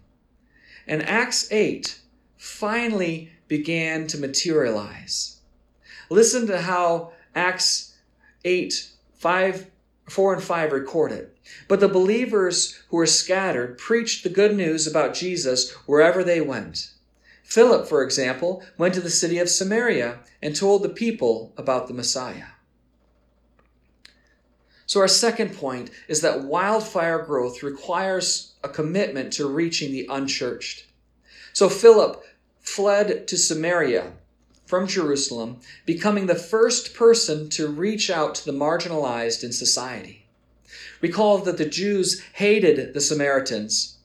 And 0.86 1.02
Acts 1.02 1.50
8 1.52 2.00
finally 2.36 3.30
began 3.50 4.06
to 4.06 4.16
materialize. 4.16 5.40
Listen 6.08 6.46
to 6.46 6.62
how 6.62 7.12
Acts 7.34 7.96
8, 8.44 8.90
5, 9.16 9.66
4 10.08 10.34
and 10.34 10.42
5 10.42 10.72
record 10.72 11.10
it. 11.10 11.36
But 11.66 11.80
the 11.80 11.88
believers 11.88 12.80
who 12.88 12.96
were 12.96 13.06
scattered 13.06 13.76
preached 13.76 14.22
the 14.22 14.30
good 14.30 14.56
news 14.56 14.86
about 14.86 15.14
Jesus 15.14 15.72
wherever 15.86 16.22
they 16.22 16.40
went. 16.40 16.92
Philip, 17.42 17.88
for 17.88 18.04
example, 18.04 18.62
went 18.78 18.94
to 18.94 19.00
the 19.00 19.10
city 19.10 19.38
of 19.38 19.48
Samaria 19.48 20.20
and 20.40 20.54
told 20.54 20.84
the 20.84 20.88
people 20.88 21.52
about 21.56 21.88
the 21.88 21.94
Messiah. 21.94 22.52
So, 24.86 25.00
our 25.00 25.08
second 25.08 25.56
point 25.56 25.90
is 26.06 26.20
that 26.20 26.44
wildfire 26.44 27.24
growth 27.24 27.64
requires 27.64 28.54
a 28.62 28.68
commitment 28.68 29.32
to 29.34 29.48
reaching 29.48 29.90
the 29.90 30.06
unchurched. 30.08 30.86
So, 31.52 31.68
Philip 31.68 32.24
fled 32.60 33.26
to 33.28 33.36
Samaria 33.36 34.12
from 34.66 34.86
Jerusalem, 34.86 35.60
becoming 35.84 36.26
the 36.26 36.34
first 36.34 36.94
person 36.94 37.48
to 37.50 37.66
reach 37.66 38.08
out 38.08 38.36
to 38.36 38.44
the 38.44 38.52
marginalized 38.52 39.42
in 39.42 39.52
society. 39.52 40.26
Recall 41.00 41.38
that 41.38 41.58
the 41.58 41.64
Jews 41.64 42.22
hated 42.34 42.94
the 42.94 43.00
Samaritans, 43.00 43.98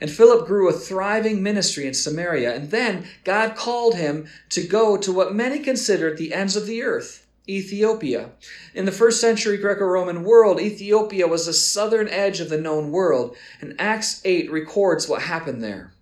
and 0.00 0.10
Philip 0.10 0.46
grew 0.46 0.68
a 0.68 0.72
thriving 0.72 1.42
ministry 1.42 1.86
in 1.86 1.94
Samaria, 1.94 2.54
and 2.54 2.70
then 2.70 3.06
God 3.24 3.56
called 3.56 3.96
him 3.96 4.28
to 4.50 4.66
go 4.66 4.96
to 4.96 5.12
what 5.12 5.34
many 5.34 5.58
considered 5.58 6.18
the 6.18 6.34
ends 6.34 6.56
of 6.56 6.66
the 6.66 6.82
earth. 6.82 7.26
Ethiopia. 7.48 8.30
In 8.74 8.84
the 8.84 8.92
first 8.92 9.20
century 9.20 9.56
Greco 9.56 9.84
Roman 9.84 10.22
world, 10.22 10.60
Ethiopia 10.60 11.26
was 11.26 11.46
the 11.46 11.52
southern 11.52 12.08
edge 12.08 12.38
of 12.38 12.48
the 12.48 12.60
known 12.60 12.92
world, 12.92 13.36
and 13.60 13.74
Acts 13.80 14.20
8 14.24 14.52
records 14.52 15.08
what 15.08 15.22
happened 15.22 15.62
there. 15.62 15.92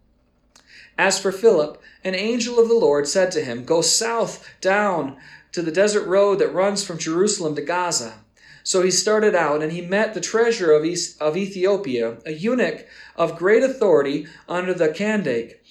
As 1.00 1.18
for 1.18 1.32
Philip, 1.32 1.80
an 2.04 2.14
angel 2.14 2.58
of 2.58 2.68
the 2.68 2.74
Lord 2.74 3.08
said 3.08 3.32
to 3.32 3.42
him, 3.42 3.64
Go 3.64 3.80
south 3.80 4.46
down 4.60 5.16
to 5.50 5.62
the 5.62 5.72
desert 5.72 6.06
road 6.06 6.40
that 6.40 6.52
runs 6.52 6.84
from 6.84 6.98
Jerusalem 6.98 7.54
to 7.54 7.62
Gaza. 7.62 8.18
So 8.64 8.82
he 8.82 8.90
started 8.90 9.34
out, 9.34 9.62
and 9.62 9.72
he 9.72 9.80
met 9.80 10.12
the 10.12 10.20
treasurer 10.20 10.74
of, 10.74 10.84
of 11.18 11.38
Ethiopia, 11.38 12.18
a 12.26 12.32
eunuch 12.32 12.86
of 13.16 13.38
great 13.38 13.62
authority 13.62 14.26
under 14.46 14.74
the 14.74 14.90
Candake, 14.90 15.62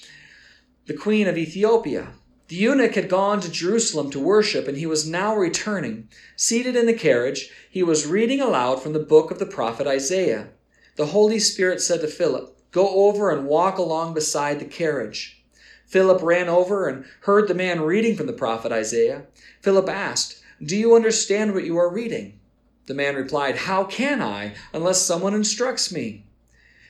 the 0.87 0.95
queen 0.95 1.27
of 1.27 1.37
Ethiopia. 1.37 2.07
The 2.47 2.55
eunuch 2.55 2.95
had 2.95 3.07
gone 3.07 3.39
to 3.41 3.51
Jerusalem 3.51 4.09
to 4.09 4.19
worship, 4.19 4.67
and 4.67 4.79
he 4.79 4.87
was 4.87 5.07
now 5.07 5.35
returning. 5.35 6.09
Seated 6.37 6.75
in 6.75 6.87
the 6.87 6.93
carriage, 7.07 7.51
he 7.69 7.83
was 7.83 8.07
reading 8.07 8.41
aloud 8.41 8.81
from 8.81 8.93
the 8.93 8.99
book 9.13 9.29
of 9.29 9.37
the 9.37 9.45
prophet 9.45 9.85
Isaiah. 9.85 10.47
The 10.95 11.13
Holy 11.13 11.37
Spirit 11.37 11.81
said 11.81 12.01
to 12.01 12.07
Philip, 12.07 12.58
Go 12.71 13.07
over 13.07 13.31
and 13.31 13.47
walk 13.47 13.77
along 13.77 14.13
beside 14.13 14.59
the 14.59 14.65
carriage. 14.65 15.43
Philip 15.87 16.21
ran 16.21 16.47
over 16.49 16.87
and 16.87 17.05
heard 17.21 17.47
the 17.47 17.55
man 17.55 17.81
reading 17.81 18.15
from 18.15 18.27
the 18.27 18.33
prophet 18.33 18.71
Isaiah. 18.71 19.23
Philip 19.61 19.89
asked, 19.89 20.41
Do 20.63 20.77
you 20.77 20.95
understand 20.95 21.53
what 21.53 21.63
you 21.63 21.77
are 21.77 21.91
reading? 21.91 22.39
The 22.85 22.93
man 22.93 23.15
replied, 23.15 23.55
How 23.55 23.83
can 23.83 24.21
I, 24.21 24.53
unless 24.71 25.01
someone 25.01 25.33
instructs 25.33 25.91
me? 25.91 26.25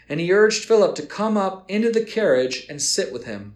And 0.10 0.20
he 0.20 0.34
urged 0.34 0.66
Philip 0.66 0.96
to 0.96 1.06
come 1.06 1.38
up 1.38 1.70
into 1.70 1.92
the 1.92 2.04
carriage 2.04 2.66
and 2.70 2.82
sit 2.82 3.14
with 3.14 3.26
him. 3.26 3.56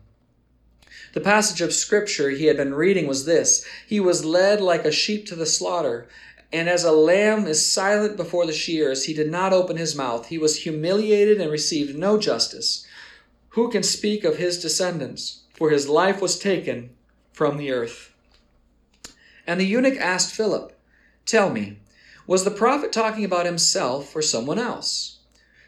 The 1.13 1.21
passage 1.21 1.61
of 1.61 1.73
scripture 1.73 2.31
he 2.31 2.45
had 2.45 2.57
been 2.57 2.73
reading 2.73 3.05
was 3.05 3.25
this 3.25 3.65
He 3.85 3.99
was 3.99 4.25
led 4.25 4.61
like 4.61 4.85
a 4.85 4.91
sheep 4.91 5.25
to 5.27 5.35
the 5.35 5.45
slaughter, 5.45 6.07
and 6.53 6.69
as 6.69 6.83
a 6.83 6.91
lamb 6.91 7.47
is 7.47 7.69
silent 7.69 8.15
before 8.15 8.45
the 8.45 8.53
shears, 8.53 9.05
he 9.05 9.13
did 9.13 9.31
not 9.31 9.53
open 9.53 9.75
his 9.75 9.95
mouth. 9.95 10.27
He 10.27 10.37
was 10.37 10.59
humiliated 10.59 11.41
and 11.41 11.51
received 11.51 11.97
no 11.97 12.19
justice. 12.19 12.85
Who 13.49 13.71
can 13.71 13.81
speak 13.81 14.23
of 14.23 14.37
his 14.37 14.61
descendants? 14.61 15.41
For 15.55 15.71
his 15.71 15.89
life 15.89 16.21
was 16.21 16.37
taken 16.37 16.91
from 17.31 17.57
the 17.57 17.71
earth. 17.71 18.13
And 19.47 19.59
the 19.59 19.65
eunuch 19.65 19.97
asked 19.97 20.33
Philip, 20.33 20.77
Tell 21.25 21.49
me, 21.49 21.79
was 22.27 22.43
the 22.43 22.51
prophet 22.51 22.93
talking 22.93 23.25
about 23.25 23.47
himself 23.47 24.15
or 24.15 24.21
someone 24.21 24.59
else? 24.59 25.17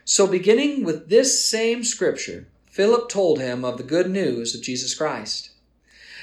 So, 0.03 0.27
beginning 0.27 0.83
with 0.83 1.09
this 1.09 1.43
same 1.43 1.83
scripture, 1.83 2.47
Philip 2.69 3.09
told 3.09 3.39
him 3.39 3.65
of 3.65 3.77
the 3.77 3.83
good 3.83 4.09
news 4.09 4.53
of 4.53 4.61
Jesus 4.61 4.93
Christ. 4.93 5.49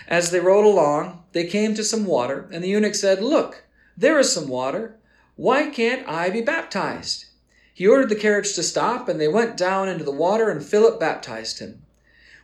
As 0.07 0.31
they 0.31 0.39
rode 0.39 0.65
along, 0.65 1.25
they 1.33 1.47
came 1.47 1.75
to 1.75 1.83
some 1.83 2.07
water, 2.07 2.49
and 2.53 2.63
the 2.63 2.69
eunuch 2.69 2.95
said, 2.95 3.23
Look, 3.23 3.65
there 3.97 4.19
is 4.19 4.33
some 4.33 4.49
water. 4.49 4.97
Why 5.37 5.71
can't 5.71 6.09
I 6.09 6.31
be 6.31 6.41
baptized? 6.41 7.27
He 7.75 7.87
ordered 7.87 8.09
the 8.09 8.17
carriage 8.17 8.55
to 8.55 8.63
stop, 8.63 9.09
and 9.09 9.21
they 9.21 9.29
went 9.29 9.57
down 9.57 9.89
into 9.89 10.05
the 10.05 10.11
water, 10.11 10.51
and 10.51 10.65
Philip 10.65 11.01
baptized 11.01 11.59
him. 11.59 11.83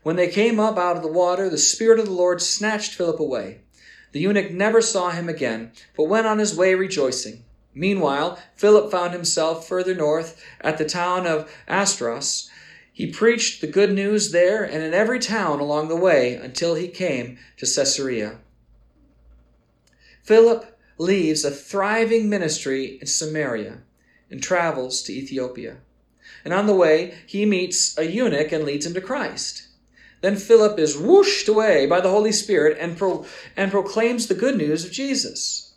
When 0.03 0.17
they 0.17 0.29
came 0.29 0.59
up 0.59 0.79
out 0.79 0.97
of 0.97 1.03
the 1.03 1.09
water, 1.09 1.51
the 1.51 1.59
Spirit 1.59 1.99
of 1.99 2.07
the 2.07 2.13
Lord 2.13 2.41
snatched 2.41 2.95
Philip 2.95 3.21
away. 3.21 3.61
The 4.13 4.21
eunuch 4.21 4.51
never 4.51 4.81
saw 4.81 5.11
him 5.11 5.29
again, 5.29 5.73
but 5.97 6.05
went 6.05 6.27
on 6.27 6.39
his 6.39 6.57
way 6.57 6.75
rejoicing. 6.75 7.45
Meanwhile, 7.75 8.39
Philip 8.57 8.91
found 8.91 9.13
himself 9.13 9.69
further 9.69 9.95
north 9.95 10.43
at 10.61 10.79
the 10.79 10.85
town 10.85 11.27
of 11.27 11.53
Azotus. 11.69 12.49
He 12.93 13.13
preached 13.13 13.61
the 13.61 13.67
good 13.67 13.93
news 13.93 14.33
there 14.33 14.65
and 14.65 14.83
in 14.83 14.95
every 14.95 15.21
town 15.21 15.61
along 15.61 15.89
the 15.89 15.97
way 15.97 16.35
until 16.35 16.75
he 16.75 16.89
came 16.89 17.39
to 17.59 17.67
Caesarea. 17.67 18.39
Philip 20.23 20.78
leaves 20.99 21.45
a 21.45 21.51
thriving 21.51 22.29
ministry 22.29 22.99
in 23.01 23.07
Samaria 23.07 23.79
and 24.31 24.43
travels 24.43 25.03
to 25.03 25.13
Ethiopia. 25.13 25.79
And 26.45 26.53
on 26.53 26.67
the 26.67 26.75
way, 26.75 27.15
he 27.27 27.47
meets 27.47 27.97
a 27.97 28.05
eunuch 28.05 28.53
and 28.53 28.65
leads 28.65 28.85
him 28.85 28.95
to 28.95 29.01
Christ. 29.01 29.69
Then 30.21 30.37
Philip 30.37 30.79
is 30.79 30.99
whooshed 30.99 31.49
away 31.49 31.87
by 31.87 32.01
the 32.01 32.11
Holy 32.11 32.33
Spirit 32.33 32.77
and, 32.81 32.97
pro- 32.97 33.25
and 33.57 33.71
proclaims 33.71 34.27
the 34.27 34.35
good 34.35 34.57
news 34.57 34.85
of 34.85 34.91
Jesus. 34.91 35.73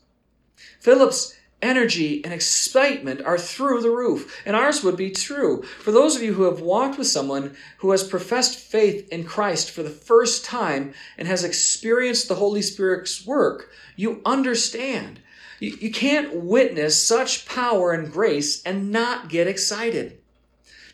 Philip's 0.80 1.36
energy 1.62 2.24
and 2.24 2.34
excitement 2.34 3.22
are 3.22 3.38
through 3.38 3.82
the 3.82 3.89
roof, 3.89 4.41
and 4.46 4.56
ours 4.56 4.84
would 4.84 4.98
be 4.98 5.12
true. 5.12 5.63
For 5.63 5.91
those 5.91 6.15
of 6.15 6.24
you 6.24 6.34
who 6.34 6.44
have 6.44 6.62
walked 6.62 6.98
with 6.98 7.08
someone 7.08 7.56
who 7.77 7.91
has 7.91 8.03
professed 8.03 8.58
faith 8.58 9.08
in 9.10 9.24
Christ 9.24 9.72
for 9.72 9.84
the 9.84 9.89
first 9.89 10.46
time 10.46 10.94
and 11.18 11.27
has 11.27 11.44
experienced 11.44 12.27
the 12.27 12.36
Holy 12.36 12.62
Spirit's 12.62 13.25
work, 13.25 13.72
you 13.96 14.22
understand 14.25 15.22
you, 15.62 15.77
you 15.80 15.91
can't 15.91 16.36
witness 16.36 17.01
such 17.01 17.46
power 17.46 17.94
and 17.94 18.12
grace 18.12 18.62
and 18.63 18.91
not 18.91 19.30
get 19.30 19.48
excited. 19.48 20.18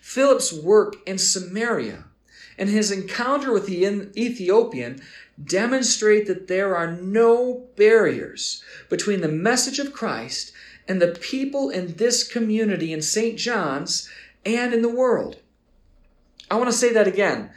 Philip's 0.01 0.53
work 0.53 0.97
in 1.07 1.17
Samaria 1.17 2.03
and 2.57 2.69
his 2.69 2.91
encounter 2.91 3.53
with 3.53 3.65
the 3.65 3.85
Ethiopian 4.17 5.01
demonstrate 5.41 6.27
that 6.27 6.47
there 6.47 6.75
are 6.75 6.91
no 6.91 7.67
barriers 7.75 8.63
between 8.89 9.21
the 9.21 9.27
message 9.27 9.79
of 9.79 9.93
Christ 9.93 10.51
and 10.87 11.01
the 11.01 11.07
people 11.09 11.69
in 11.69 11.95
this 11.95 12.27
community 12.27 12.93
in 12.93 13.01
St. 13.01 13.37
John's 13.37 14.09
and 14.45 14.73
in 14.73 14.81
the 14.81 14.89
world. 14.89 15.37
I 16.49 16.55
want 16.55 16.69
to 16.69 16.77
say 16.77 16.93
that 16.93 17.07
again 17.07 17.51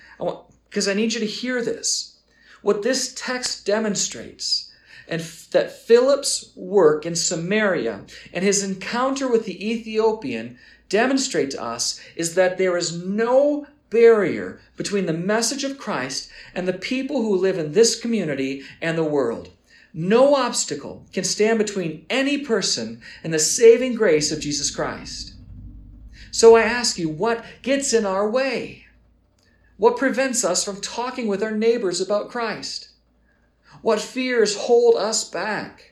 because 0.69 0.89
I, 0.89 0.93
I 0.93 0.95
need 0.95 1.15
you 1.15 1.21
to 1.21 1.27
hear 1.27 1.63
this. 1.63 2.19
What 2.63 2.83
this 2.83 3.15
text 3.15 3.65
demonstrates 3.65 4.71
and 5.09 5.21
that 5.51 5.73
Philip's 5.73 6.53
work 6.55 7.05
in 7.05 7.17
Samaria 7.17 8.05
and 8.33 8.45
his 8.45 8.63
encounter 8.63 9.29
with 9.29 9.45
the 9.45 9.71
Ethiopian 9.71 10.59
demonstrate 10.89 11.51
to 11.53 11.63
us 11.63 12.01
is 12.17 12.35
that 12.35 12.59
there 12.59 12.77
is 12.77 13.05
no 13.05 13.67
barrier 13.91 14.61
between 14.77 15.07
the 15.07 15.13
message 15.13 15.65
of 15.65 15.79
Christ 15.79 16.31
and 16.55 16.67
the 16.67 16.73
people 16.73 17.23
who 17.23 17.37
live 17.37 17.59
in 17.59 17.73
this 17.73 18.01
community 18.01 18.63
and 18.81 18.97
the 18.97 19.05
world. 19.05 19.51
No 19.93 20.35
obstacle 20.35 21.07
can 21.13 21.25
stand 21.25 21.59
between 21.59 22.07
any 22.09 22.39
person 22.39 23.01
and 23.25 23.35
the 23.35 23.39
saving 23.39 23.95
grace 23.95 24.31
of 24.31 24.41
Jesus 24.41 24.71
Christ. 24.71 25.35
So 26.31 26.57
I 26.57 26.63
ask 26.63 26.99
you, 26.99 27.09
what 27.09 27.45
gets 27.63 27.93
in 27.93 28.07
our 28.07 28.29
way? 28.29 28.87
What 29.77 29.97
prevents 29.97 30.45
us 30.45 30.63
from 30.63 30.81
talking 30.81 31.27
with 31.27 31.43
our 31.43 31.51
neighbors 31.51 32.01
about 32.01 32.31
Christ? 32.31 32.91
What 33.83 34.01
fears 34.01 34.57
hold 34.57 34.97
us 34.97 35.29
back? 35.29 35.90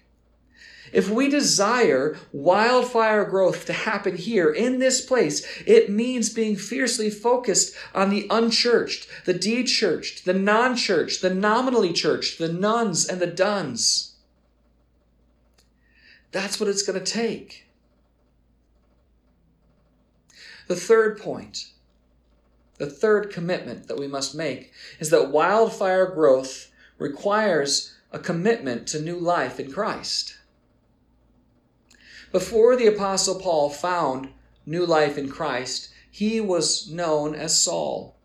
If 0.93 1.11
we 1.11 1.29
desire 1.29 2.17
wildfire 2.33 3.25
growth 3.25 3.67
to 3.67 3.73
happen 3.73 4.17
here 4.17 4.51
in 4.51 4.79
this 4.79 5.01
place, 5.01 5.47
it 5.67 5.91
means 5.91 6.29
being 6.29 6.57
fiercely 6.57 7.11
focused 7.11 7.75
on 7.95 8.11
the 8.11 8.27
unchurched, 8.31 9.09
the 9.25 9.35
de-churched, 9.35 10.25
the 10.25 10.35
non-churched, 10.35 11.23
the 11.23 11.35
nominally 11.35 11.93
churched, 11.93 12.39
the 12.39 12.53
nuns, 12.53 13.07
and 13.07 13.21
the 13.21 13.27
duns. 13.27 14.15
That's 16.33 16.61
what 16.61 16.69
it's 16.69 16.83
going 16.83 17.03
to 17.03 17.13
take. 17.13 17.67
The 20.67 20.77
third 20.77 21.19
point, 21.19 21.73
the 22.77 22.91
third 22.91 23.31
commitment 23.31 23.89
that 23.89 23.99
we 23.99 24.07
must 24.07 24.35
make 24.35 24.73
is 25.01 25.11
that 25.11 25.31
wildfire 25.31 26.07
growth 26.07 26.71
requires 26.99 27.95
a 28.13 28.19
commitment 28.19 28.87
to 28.89 29.01
new 29.01 29.19
life 29.19 29.59
in 29.59 29.73
Christ. 29.73 30.38
Before 32.31 32.77
the 32.77 32.87
Apostle 32.87 33.41
Paul 33.41 33.71
found 33.71 34.29
new 34.67 34.85
life 34.85 35.17
in 35.17 35.31
Christ, 35.31 35.89
he 36.11 36.41
was 36.41 36.91
known 36.91 37.35
as 37.35 37.61
Saul. 37.61 38.17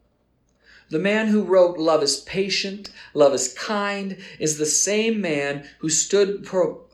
The 0.90 1.00
man 1.00 1.28
who 1.28 1.44
wrote, 1.44 1.78
Love 1.78 2.04
is 2.04 2.18
patient, 2.18 2.92
love 3.14 3.34
is 3.34 3.54
kind, 3.54 4.18
is 4.40 4.58
the 4.58 4.66
same 4.66 5.22
man 5.22 5.68
who 5.80 5.90
stood, 5.90 6.48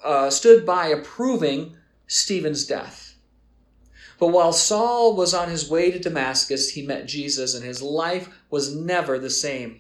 uh, 0.03 0.29
stood 0.29 0.65
by 0.65 0.87
approving 0.87 1.75
Stephen's 2.07 2.65
death. 2.65 3.15
But 4.19 4.27
while 4.27 4.53
Saul 4.53 5.15
was 5.15 5.33
on 5.33 5.49
his 5.49 5.69
way 5.69 5.91
to 5.91 5.99
Damascus, 5.99 6.71
he 6.71 6.85
met 6.85 7.07
Jesus, 7.07 7.55
and 7.55 7.63
his 7.63 7.81
life 7.81 8.29
was 8.49 8.75
never 8.75 9.17
the 9.17 9.29
same. 9.29 9.79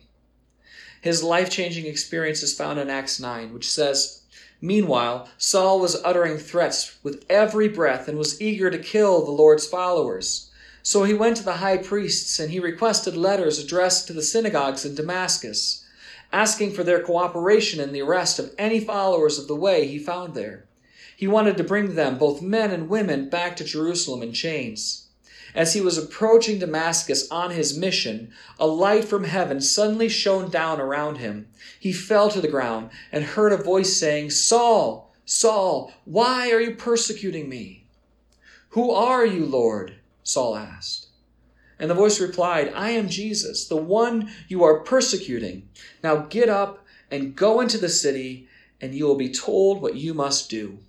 His 1.01 1.23
life 1.23 1.49
changing 1.49 1.85
experience 1.85 2.41
is 2.41 2.57
found 2.57 2.79
in 2.79 2.89
Acts 2.89 3.19
9, 3.19 3.53
which 3.53 3.69
says, 3.69 4.18
Meanwhile, 4.61 5.29
Saul 5.37 5.79
was 5.79 6.03
uttering 6.03 6.37
threats 6.37 6.97
with 7.01 7.25
every 7.29 7.69
breath 7.69 8.07
and 8.07 8.17
was 8.17 8.41
eager 8.41 8.69
to 8.69 8.77
kill 8.77 9.23
the 9.23 9.31
Lord's 9.31 9.65
followers. 9.65 10.49
So 10.83 11.03
he 11.03 11.13
went 11.13 11.37
to 11.37 11.43
the 11.43 11.57
high 11.57 11.77
priests 11.77 12.39
and 12.39 12.51
he 12.51 12.59
requested 12.59 13.15
letters 13.15 13.59
addressed 13.59 14.07
to 14.07 14.13
the 14.13 14.21
synagogues 14.21 14.85
in 14.85 14.95
Damascus, 14.95 15.85
asking 16.33 16.73
for 16.73 16.83
their 16.83 17.01
cooperation 17.01 17.79
in 17.79 17.93
the 17.93 18.01
arrest 18.01 18.39
of 18.39 18.53
any 18.57 18.79
followers 18.79 19.39
of 19.39 19.47
the 19.47 19.55
way 19.55 19.87
he 19.87 19.99
found 19.99 20.33
there. 20.33 20.65
He 21.15 21.27
wanted 21.27 21.57
to 21.57 21.63
bring 21.63 21.95
them, 21.95 22.17
both 22.17 22.41
men 22.41 22.71
and 22.71 22.89
women, 22.89 23.29
back 23.29 23.55
to 23.57 23.63
Jerusalem 23.63 24.21
in 24.21 24.33
chains. 24.33 25.08
As 25.55 25.73
he 25.73 25.81
was 25.81 25.97
approaching 25.97 26.59
Damascus 26.59 27.29
on 27.29 27.51
his 27.51 27.77
mission, 27.77 28.31
a 28.59 28.67
light 28.67 29.05
from 29.05 29.23
heaven 29.23 29.61
suddenly 29.61 30.09
shone 30.09 30.49
down 30.49 30.79
around 30.79 31.17
him. 31.17 31.47
He 31.79 31.91
fell 31.91 32.29
to 32.29 32.41
the 32.41 32.47
ground 32.47 32.89
and 33.11 33.23
heard 33.23 33.51
a 33.51 33.57
voice 33.57 33.97
saying, 33.97 34.31
Saul, 34.31 35.13
Saul, 35.25 35.91
why 36.05 36.51
are 36.51 36.61
you 36.61 36.75
persecuting 36.75 37.49
me? 37.49 37.85
Who 38.69 38.91
are 38.91 39.25
you, 39.25 39.45
Lord? 39.45 39.95
Saul 40.23 40.55
asked. 40.55 41.07
And 41.79 41.89
the 41.89 41.95
voice 41.95 42.19
replied, 42.19 42.73
I 42.75 42.91
am 42.91 43.09
Jesus, 43.09 43.67
the 43.67 43.77
one 43.77 44.31
you 44.47 44.63
are 44.63 44.81
persecuting. 44.81 45.69
Now 46.03 46.17
get 46.17 46.49
up 46.49 46.85
and 47.09 47.35
go 47.35 47.61
into 47.61 47.77
the 47.77 47.89
city, 47.89 48.47
and 48.81 48.93
you 48.93 49.05
will 49.05 49.15
be 49.15 49.31
told 49.31 49.81
what 49.81 49.95
you 49.95 50.13
must 50.13 50.49
do. 50.49 50.79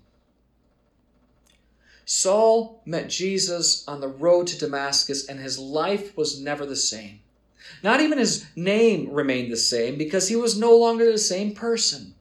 Saul 2.12 2.82
met 2.84 3.08
Jesus 3.08 3.86
on 3.86 4.00
the 4.00 4.08
road 4.08 4.48
to 4.48 4.58
Damascus, 4.58 5.28
and 5.28 5.38
his 5.38 5.60
life 5.60 6.16
was 6.16 6.40
never 6.40 6.66
the 6.66 6.74
same. 6.74 7.20
Not 7.84 8.00
even 8.00 8.18
his 8.18 8.46
name 8.56 9.12
remained 9.12 9.52
the 9.52 9.56
same 9.56 9.96
because 9.96 10.26
he 10.26 10.34
was 10.34 10.58
no 10.58 10.76
longer 10.76 11.04
the 11.04 11.18
same 11.18 11.54
person. 11.54 12.16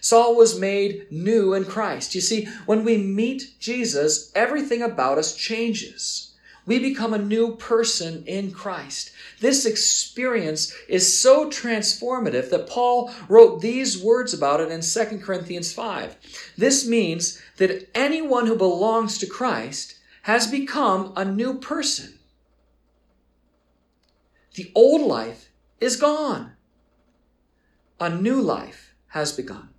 Saul 0.00 0.36
was 0.36 0.60
made 0.60 1.10
new 1.10 1.52
in 1.52 1.64
Christ. 1.64 2.14
You 2.14 2.20
see, 2.20 2.44
when 2.64 2.84
we 2.84 2.96
meet 2.96 3.54
Jesus, 3.58 4.30
everything 4.36 4.82
about 4.82 5.18
us 5.18 5.34
changes 5.34 6.34
we 6.68 6.78
become 6.78 7.14
a 7.14 7.18
new 7.18 7.56
person 7.56 8.22
in 8.26 8.52
Christ. 8.52 9.10
This 9.40 9.64
experience 9.64 10.72
is 10.86 11.18
so 11.18 11.48
transformative 11.48 12.50
that 12.50 12.68
Paul 12.68 13.10
wrote 13.26 13.62
these 13.62 13.98
words 13.98 14.34
about 14.34 14.60
it 14.60 14.70
in 14.70 14.82
2 14.82 15.18
Corinthians 15.20 15.72
5. 15.72 16.16
This 16.58 16.86
means 16.86 17.40
that 17.56 17.88
anyone 17.94 18.46
who 18.46 18.54
belongs 18.54 19.16
to 19.18 19.26
Christ 19.26 19.94
has 20.22 20.46
become 20.46 21.14
a 21.16 21.24
new 21.24 21.54
person. 21.58 22.18
The 24.54 24.70
old 24.74 25.00
life 25.00 25.48
is 25.80 25.96
gone. 25.96 26.52
A 27.98 28.10
new 28.10 28.42
life 28.42 28.94
has 29.08 29.32
begun. 29.32 29.70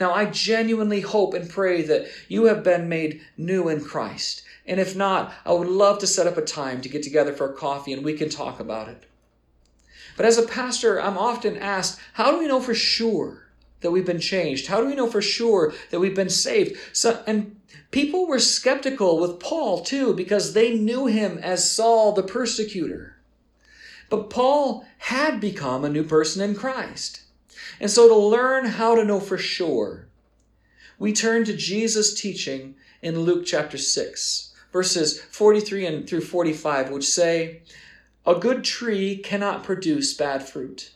Now, 0.00 0.12
I 0.12 0.24
genuinely 0.24 1.02
hope 1.02 1.32
and 1.32 1.48
pray 1.48 1.82
that 1.82 2.08
you 2.28 2.46
have 2.46 2.64
been 2.64 2.88
made 2.88 3.20
new 3.36 3.68
in 3.68 3.84
Christ 3.84 4.42
and 4.66 4.80
if 4.80 4.96
not, 4.96 5.32
I 5.44 5.52
would 5.52 5.68
love 5.68 5.98
to 6.00 6.06
set 6.06 6.26
up 6.26 6.36
a 6.36 6.42
time 6.42 6.80
to 6.80 6.88
get 6.88 7.02
together 7.02 7.32
for 7.32 7.48
a 7.48 7.54
coffee 7.54 7.92
and 7.92 8.04
we 8.04 8.14
can 8.14 8.28
talk 8.28 8.58
about 8.58 8.88
it. 8.88 9.04
But 10.16 10.26
as 10.26 10.38
a 10.38 10.46
pastor, 10.46 11.00
I'm 11.00 11.18
often 11.18 11.56
asked, 11.56 12.00
how 12.14 12.32
do 12.32 12.38
we 12.38 12.48
know 12.48 12.60
for 12.60 12.74
sure 12.74 13.46
that 13.80 13.90
we've 13.90 14.06
been 14.06 14.20
changed? 14.20 14.66
How 14.66 14.80
do 14.80 14.86
we 14.86 14.94
know 14.94 15.06
for 15.06 15.22
sure 15.22 15.74
that 15.90 16.00
we've 16.00 16.16
been 16.16 16.30
saved? 16.30 16.78
So, 16.92 17.22
and 17.26 17.60
people 17.90 18.26
were 18.26 18.38
skeptical 18.38 19.20
with 19.20 19.38
Paul 19.38 19.84
too 19.84 20.14
because 20.14 20.52
they 20.52 20.76
knew 20.76 21.06
him 21.06 21.38
as 21.38 21.70
Saul 21.70 22.12
the 22.12 22.22
persecutor. 22.22 23.16
But 24.08 24.30
Paul 24.30 24.86
had 24.98 25.40
become 25.40 25.84
a 25.84 25.90
new 25.90 26.04
person 26.04 26.42
in 26.42 26.56
Christ. 26.56 27.22
And 27.78 27.90
so 27.90 28.08
to 28.08 28.16
learn 28.16 28.64
how 28.64 28.94
to 28.94 29.04
know 29.04 29.20
for 29.20 29.38
sure, 29.38 30.06
we 30.98 31.12
turn 31.12 31.44
to 31.44 31.56
Jesus' 31.56 32.18
teaching 32.18 32.76
in 33.02 33.20
Luke 33.20 33.44
chapter 33.44 33.76
6 33.76 34.54
verses 34.76 35.18
43 35.22 35.86
and 35.86 36.06
through 36.06 36.20
45, 36.20 36.90
which 36.90 37.08
say, 37.08 37.62
A 38.26 38.34
good 38.34 38.62
tree 38.62 39.16
cannot 39.16 39.64
produce 39.64 40.12
bad 40.12 40.46
fruit, 40.46 40.92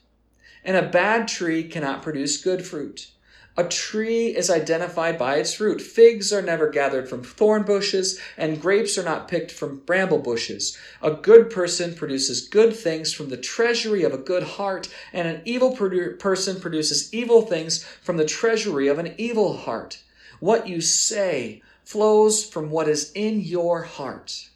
and 0.63 0.77
a 0.77 0.91
bad 0.91 1.27
tree 1.27 1.65
cannot 1.65 2.03
produce 2.03 2.45
good 2.45 2.67
fruit. 2.67 3.11
A 3.57 3.65
tree 3.65 4.37
is 4.37 4.51
identified 4.51 5.17
by 5.19 5.37
its 5.37 5.55
fruit. 5.55 5.81
Figs 5.81 6.31
are 6.31 6.43
never 6.43 6.69
gathered 6.69 7.09
from 7.09 7.23
thorn 7.25 7.63
bushes, 7.63 8.21
and 8.37 8.61
grapes 8.61 8.99
are 8.99 9.03
not 9.03 9.29
picked 9.29 9.51
from 9.51 9.79
bramble 9.87 10.19
bushes. 10.19 10.77
A 11.01 11.13
good 11.13 11.49
person 11.49 11.95
produces 11.95 12.47
good 12.47 12.77
things 12.77 13.15
from 13.15 13.31
the 13.31 13.39
treasury 13.39 14.03
of 14.03 14.13
a 14.13 14.19
good 14.19 14.43
heart, 14.43 14.91
and 15.11 15.27
an 15.27 15.41
evil 15.47 15.75
produ- 15.75 16.19
person 16.19 16.61
produces 16.61 17.13
evil 17.15 17.47
things 17.47 17.83
from 18.03 18.19
the 18.19 18.27
treasury 18.27 18.89
of 18.89 18.99
an 18.99 19.15
evil 19.17 19.57
heart. 19.57 20.03
What 20.39 20.69
you 20.69 20.83
say 20.83 21.63
flows 21.91 22.45
from 22.45 22.71
what 22.71 22.89
is 22.89 23.11
in 23.17 23.41
your 23.41 23.83
heart. 23.83 24.49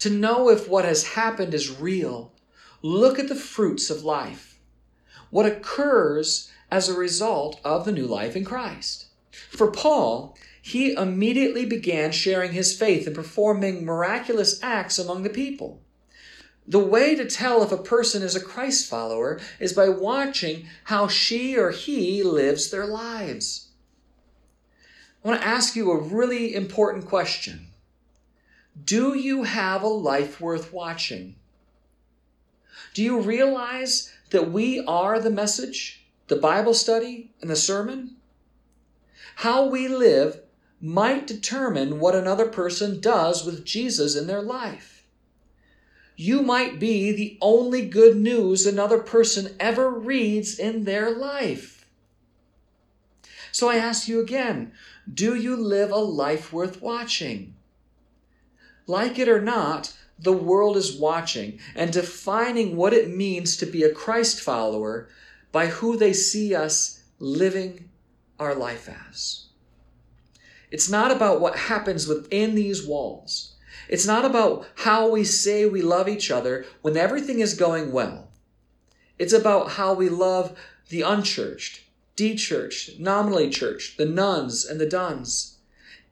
To 0.00 0.10
know 0.10 0.50
if 0.50 0.68
what 0.68 0.84
has 0.84 1.14
happened 1.14 1.54
is 1.54 1.80
real, 1.80 2.34
look 2.82 3.18
at 3.18 3.28
the 3.28 3.34
fruits 3.34 3.88
of 3.88 4.04
life. 4.04 4.58
What 5.30 5.46
occurs 5.46 6.50
as 6.70 6.90
a 6.90 6.98
result 6.98 7.62
of 7.64 7.86
the 7.86 7.92
new 7.92 8.06
life 8.06 8.36
in 8.36 8.44
Christ. 8.44 9.06
For 9.30 9.70
Paul, 9.70 10.36
he 10.60 10.92
immediately 10.92 11.64
began 11.64 12.12
sharing 12.12 12.52
his 12.52 12.78
faith 12.78 13.06
and 13.06 13.16
performing 13.16 13.86
miraculous 13.86 14.62
acts 14.62 14.98
among 14.98 15.22
the 15.22 15.30
people. 15.30 15.80
The 16.68 16.78
way 16.78 17.14
to 17.14 17.24
tell 17.24 17.62
if 17.62 17.72
a 17.72 17.78
person 17.78 18.22
is 18.22 18.36
a 18.36 18.44
Christ 18.44 18.86
follower 18.86 19.40
is 19.58 19.72
by 19.72 19.88
watching 19.88 20.66
how 20.84 21.08
she 21.08 21.56
or 21.56 21.70
he 21.70 22.22
lives 22.22 22.70
their 22.70 22.86
lives. 22.86 23.63
I 25.24 25.28
want 25.28 25.40
to 25.40 25.48
ask 25.48 25.74
you 25.74 25.90
a 25.90 26.00
really 26.00 26.54
important 26.54 27.06
question. 27.06 27.68
Do 28.84 29.16
you 29.16 29.44
have 29.44 29.82
a 29.82 29.88
life 29.88 30.38
worth 30.38 30.70
watching? 30.70 31.36
Do 32.92 33.02
you 33.02 33.20
realize 33.20 34.12
that 34.30 34.50
we 34.50 34.84
are 34.84 35.18
the 35.18 35.30
message, 35.30 36.04
the 36.28 36.36
Bible 36.36 36.74
study, 36.74 37.30
and 37.40 37.48
the 37.48 37.56
sermon? 37.56 38.16
How 39.36 39.66
we 39.66 39.88
live 39.88 40.40
might 40.80 41.26
determine 41.26 42.00
what 42.00 42.14
another 42.14 42.46
person 42.46 43.00
does 43.00 43.46
with 43.46 43.64
Jesus 43.64 44.14
in 44.16 44.26
their 44.26 44.42
life. 44.42 45.06
You 46.16 46.42
might 46.42 46.78
be 46.78 47.10
the 47.12 47.38
only 47.40 47.86
good 47.86 48.16
news 48.16 48.66
another 48.66 48.98
person 48.98 49.56
ever 49.58 49.88
reads 49.88 50.58
in 50.58 50.84
their 50.84 51.10
life. 51.10 51.86
So 53.50 53.70
I 53.70 53.76
ask 53.76 54.08
you 54.08 54.20
again 54.20 54.72
do 55.12 55.34
you 55.34 55.56
live 55.56 55.90
a 55.90 55.96
life 55.96 56.52
worth 56.52 56.80
watching? 56.80 57.54
Like 58.86 59.18
it 59.18 59.28
or 59.28 59.40
not, 59.40 59.94
the 60.18 60.32
world 60.32 60.76
is 60.76 60.96
watching 60.96 61.58
and 61.74 61.92
defining 61.92 62.76
what 62.76 62.92
it 62.92 63.14
means 63.14 63.56
to 63.56 63.66
be 63.66 63.82
a 63.82 63.92
Christ 63.92 64.40
follower 64.40 65.08
by 65.52 65.66
who 65.66 65.96
they 65.96 66.12
see 66.12 66.54
us 66.54 67.02
living 67.18 67.88
our 68.38 68.54
life 68.54 68.88
as. 69.08 69.46
It's 70.70 70.90
not 70.90 71.10
about 71.10 71.40
what 71.40 71.56
happens 71.56 72.06
within 72.06 72.54
these 72.54 72.86
walls. 72.86 73.54
It's 73.88 74.06
not 74.06 74.24
about 74.24 74.66
how 74.76 75.08
we 75.10 75.24
say 75.24 75.66
we 75.66 75.82
love 75.82 76.08
each 76.08 76.30
other 76.30 76.64
when 76.82 76.96
everything 76.96 77.40
is 77.40 77.54
going 77.54 77.92
well. 77.92 78.28
It's 79.18 79.32
about 79.32 79.72
how 79.72 79.94
we 79.94 80.08
love 80.08 80.58
the 80.88 81.02
unchurched, 81.02 81.82
dechurched, 82.16 82.98
nominally 82.98 83.50
church, 83.50 83.96
the 83.96 84.04
nuns 84.04 84.64
and 84.64 84.80
the 84.80 84.88
duns. 84.88 85.58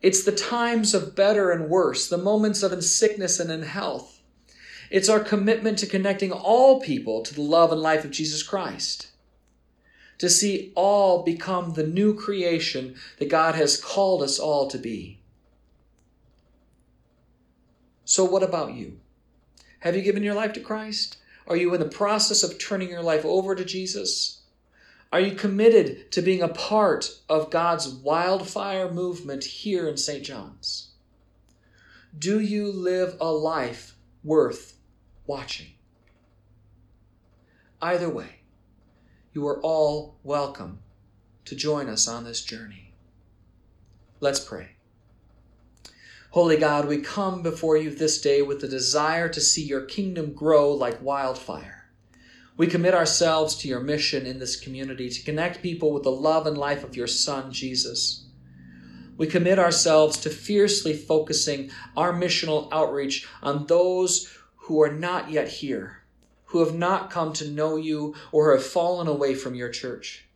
It's 0.01 0.25
the 0.25 0.33
times 0.33 0.95
of 0.95 1.15
better 1.15 1.51
and 1.51 1.71
worse, 1.71 2.09
the 2.09 2.19
moments 2.19 2.63
of 2.63 2.73
in 2.73 2.83
sickness 2.83 3.39
and 3.39 3.51
in 3.51 3.63
health. 3.63 4.21
It's 4.91 5.09
our 5.09 5.21
commitment 5.21 5.79
to 5.79 5.87
connecting 5.87 6.33
all 6.33 6.81
people 6.81 7.23
to 7.23 7.35
the 7.35 7.41
love 7.41 7.73
and 7.73 7.81
life 7.81 8.05
of 8.05 8.11
Jesus 8.11 8.43
Christ. 8.43 9.09
To 10.19 10.29
see 10.29 10.73
all 10.75 11.23
become 11.23 11.73
the 11.73 11.87
new 11.87 12.15
creation 12.15 12.97
that 13.19 13.31
God 13.31 13.55
has 13.55 13.81
called 13.81 14.23
us 14.23 14.39
all 14.39 14.69
to 14.69 14.79
be. 14.79 15.21
So, 18.05 18.25
what 18.25 18.43
about 18.43 18.75
you? 18.75 18.99
Have 19.81 19.97
you 19.97 20.03
given 20.03 20.23
your 20.23 20.35
life 20.35 20.53
to 20.53 20.61
Christ? 20.61 21.17
Are 21.47 21.57
you 21.57 21.73
in 21.75 21.81
the 21.81 21.89
process 21.89 22.43
of 22.43 22.59
turning 22.59 22.91
your 22.91 23.03
life 23.03 23.25
over 23.25 23.55
to 23.55 23.65
Jesus? 23.65 24.42
Are 25.13 25.21
you 25.21 25.35
committed 25.35 26.11
to 26.13 26.23
being 26.23 26.41
a 26.41 26.49
part 26.49 27.21
of 27.29 27.51
God's 27.51 27.87
wildfire 27.87 28.91
movement 28.91 29.45
here 29.45 29.87
in 29.87 29.99
St. 29.99 30.25
John's? 30.25 30.93
Do 32.19 32.41
you 32.41 32.73
live 32.73 33.19
a 33.21 33.31
life 33.31 33.95
worth 34.25 34.79
watching? 35.27 35.73
Either 37.83 38.09
way, 38.09 38.37
you 39.35 39.47
are 39.47 39.61
all 39.61 40.17
welcome 40.23 40.79
to 41.45 41.55
join 41.55 41.91
us 41.91 42.09
on 42.09 42.25
this 42.25 42.43
journey. 42.43 42.95
Let's 44.21 44.41
pray. 44.41 44.77
Holy 46.31 46.57
God, 46.57 46.89
we 46.89 47.03
come 47.03 47.43
before 47.43 47.77
you 47.77 47.91
this 47.91 48.19
day 48.19 48.41
with 48.41 48.63
the 48.63 48.69
desire 48.69 49.29
to 49.29 49.41
see 49.43 49.63
your 49.63 49.83
kingdom 49.83 50.33
grow 50.33 50.73
like 50.73 51.03
wildfire. 51.03 51.82
We 52.55 52.67
commit 52.67 52.93
ourselves 52.93 53.57
to 53.57 53.69
your 53.69 53.81
mission 53.81 54.27
in 54.27 54.39
this 54.39 54.57
community 54.57 55.09
to 55.09 55.25
connect 55.25 55.63
people 55.63 55.91
with 55.91 56.03
the 56.03 56.11
love 56.11 56.47
and 56.47 56.59
life 56.59 56.85
of 56.85 56.95
your 56.95 57.07
Son, 57.07 57.51
Jesus. 57.51 58.25
We 59.17 59.27
commit 59.27 59.59
ourselves 59.59 60.19
to 60.19 60.31
fiercely 60.31 60.93
focusing 60.93 61.71
our 61.97 62.13
missional 62.13 62.69
outreach 62.71 63.27
on 63.43 63.67
those 63.67 64.31
who 64.57 64.83
are 64.83 64.93
not 64.93 65.31
yet 65.31 65.49
here, 65.49 66.03
who 66.47 66.61
have 66.61 66.75
not 66.75 67.11
come 67.11 67.33
to 67.35 67.49
know 67.49 67.77
you 67.77 68.15
or 68.33 68.53
have 68.53 68.65
fallen 68.65 69.07
away 69.07 69.35
from 69.35 69.55
your 69.55 69.71
church. 69.71 70.27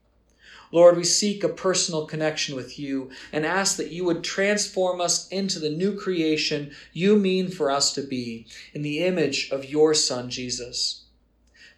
Lord, 0.73 0.97
we 0.97 1.05
seek 1.05 1.45
a 1.45 1.49
personal 1.49 2.07
connection 2.07 2.57
with 2.57 2.79
you 2.79 3.11
and 3.33 3.47
ask 3.47 3.77
that 3.77 3.93
you 3.93 4.05
would 4.05 4.25
transform 4.25 5.01
us 5.01 5.29
into 5.29 5.59
the 5.59 5.71
new 5.71 5.97
creation 5.97 6.73
you 6.93 7.17
mean 7.17 7.51
for 7.51 7.71
us 7.71 7.93
to 7.93 8.03
be 8.03 8.47
in 8.73 8.83
the 8.83 9.01
image 9.01 9.51
of 9.51 9.67
your 9.67 9.95
Son, 9.95 10.31
Jesus. 10.31 11.06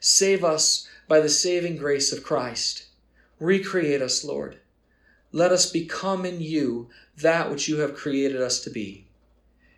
Save 0.01 0.45
us 0.45 0.89
by 1.07 1.21
the 1.21 1.29
saving 1.29 1.77
grace 1.77 2.13
of 2.13 2.23
Christ. 2.23 2.87
Recreate 3.41 4.03
us, 4.03 4.25
Lord. 4.25 4.59
Let 5.33 5.53
us 5.53 5.71
become 5.71 6.25
in 6.25 6.41
you 6.41 6.89
that 7.17 7.51
which 7.51 7.69
you 7.69 7.79
have 7.79 7.95
created 7.95 8.41
us 8.41 8.61
to 8.65 8.71
be. 8.71 9.07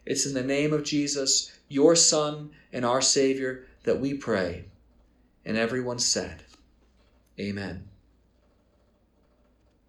It's 0.06 0.26
in 0.26 0.34
the 0.34 0.42
name 0.42 0.72
of 0.72 0.84
Jesus, 0.84 1.52
your 1.68 1.96
Son 1.96 2.50
and 2.72 2.84
our 2.84 3.02
Savior, 3.02 3.66
that 3.84 4.00
we 4.00 4.14
pray. 4.14 4.64
And 5.44 5.56
everyone 5.56 5.98
said, 5.98 6.42
Amen. 7.38 7.88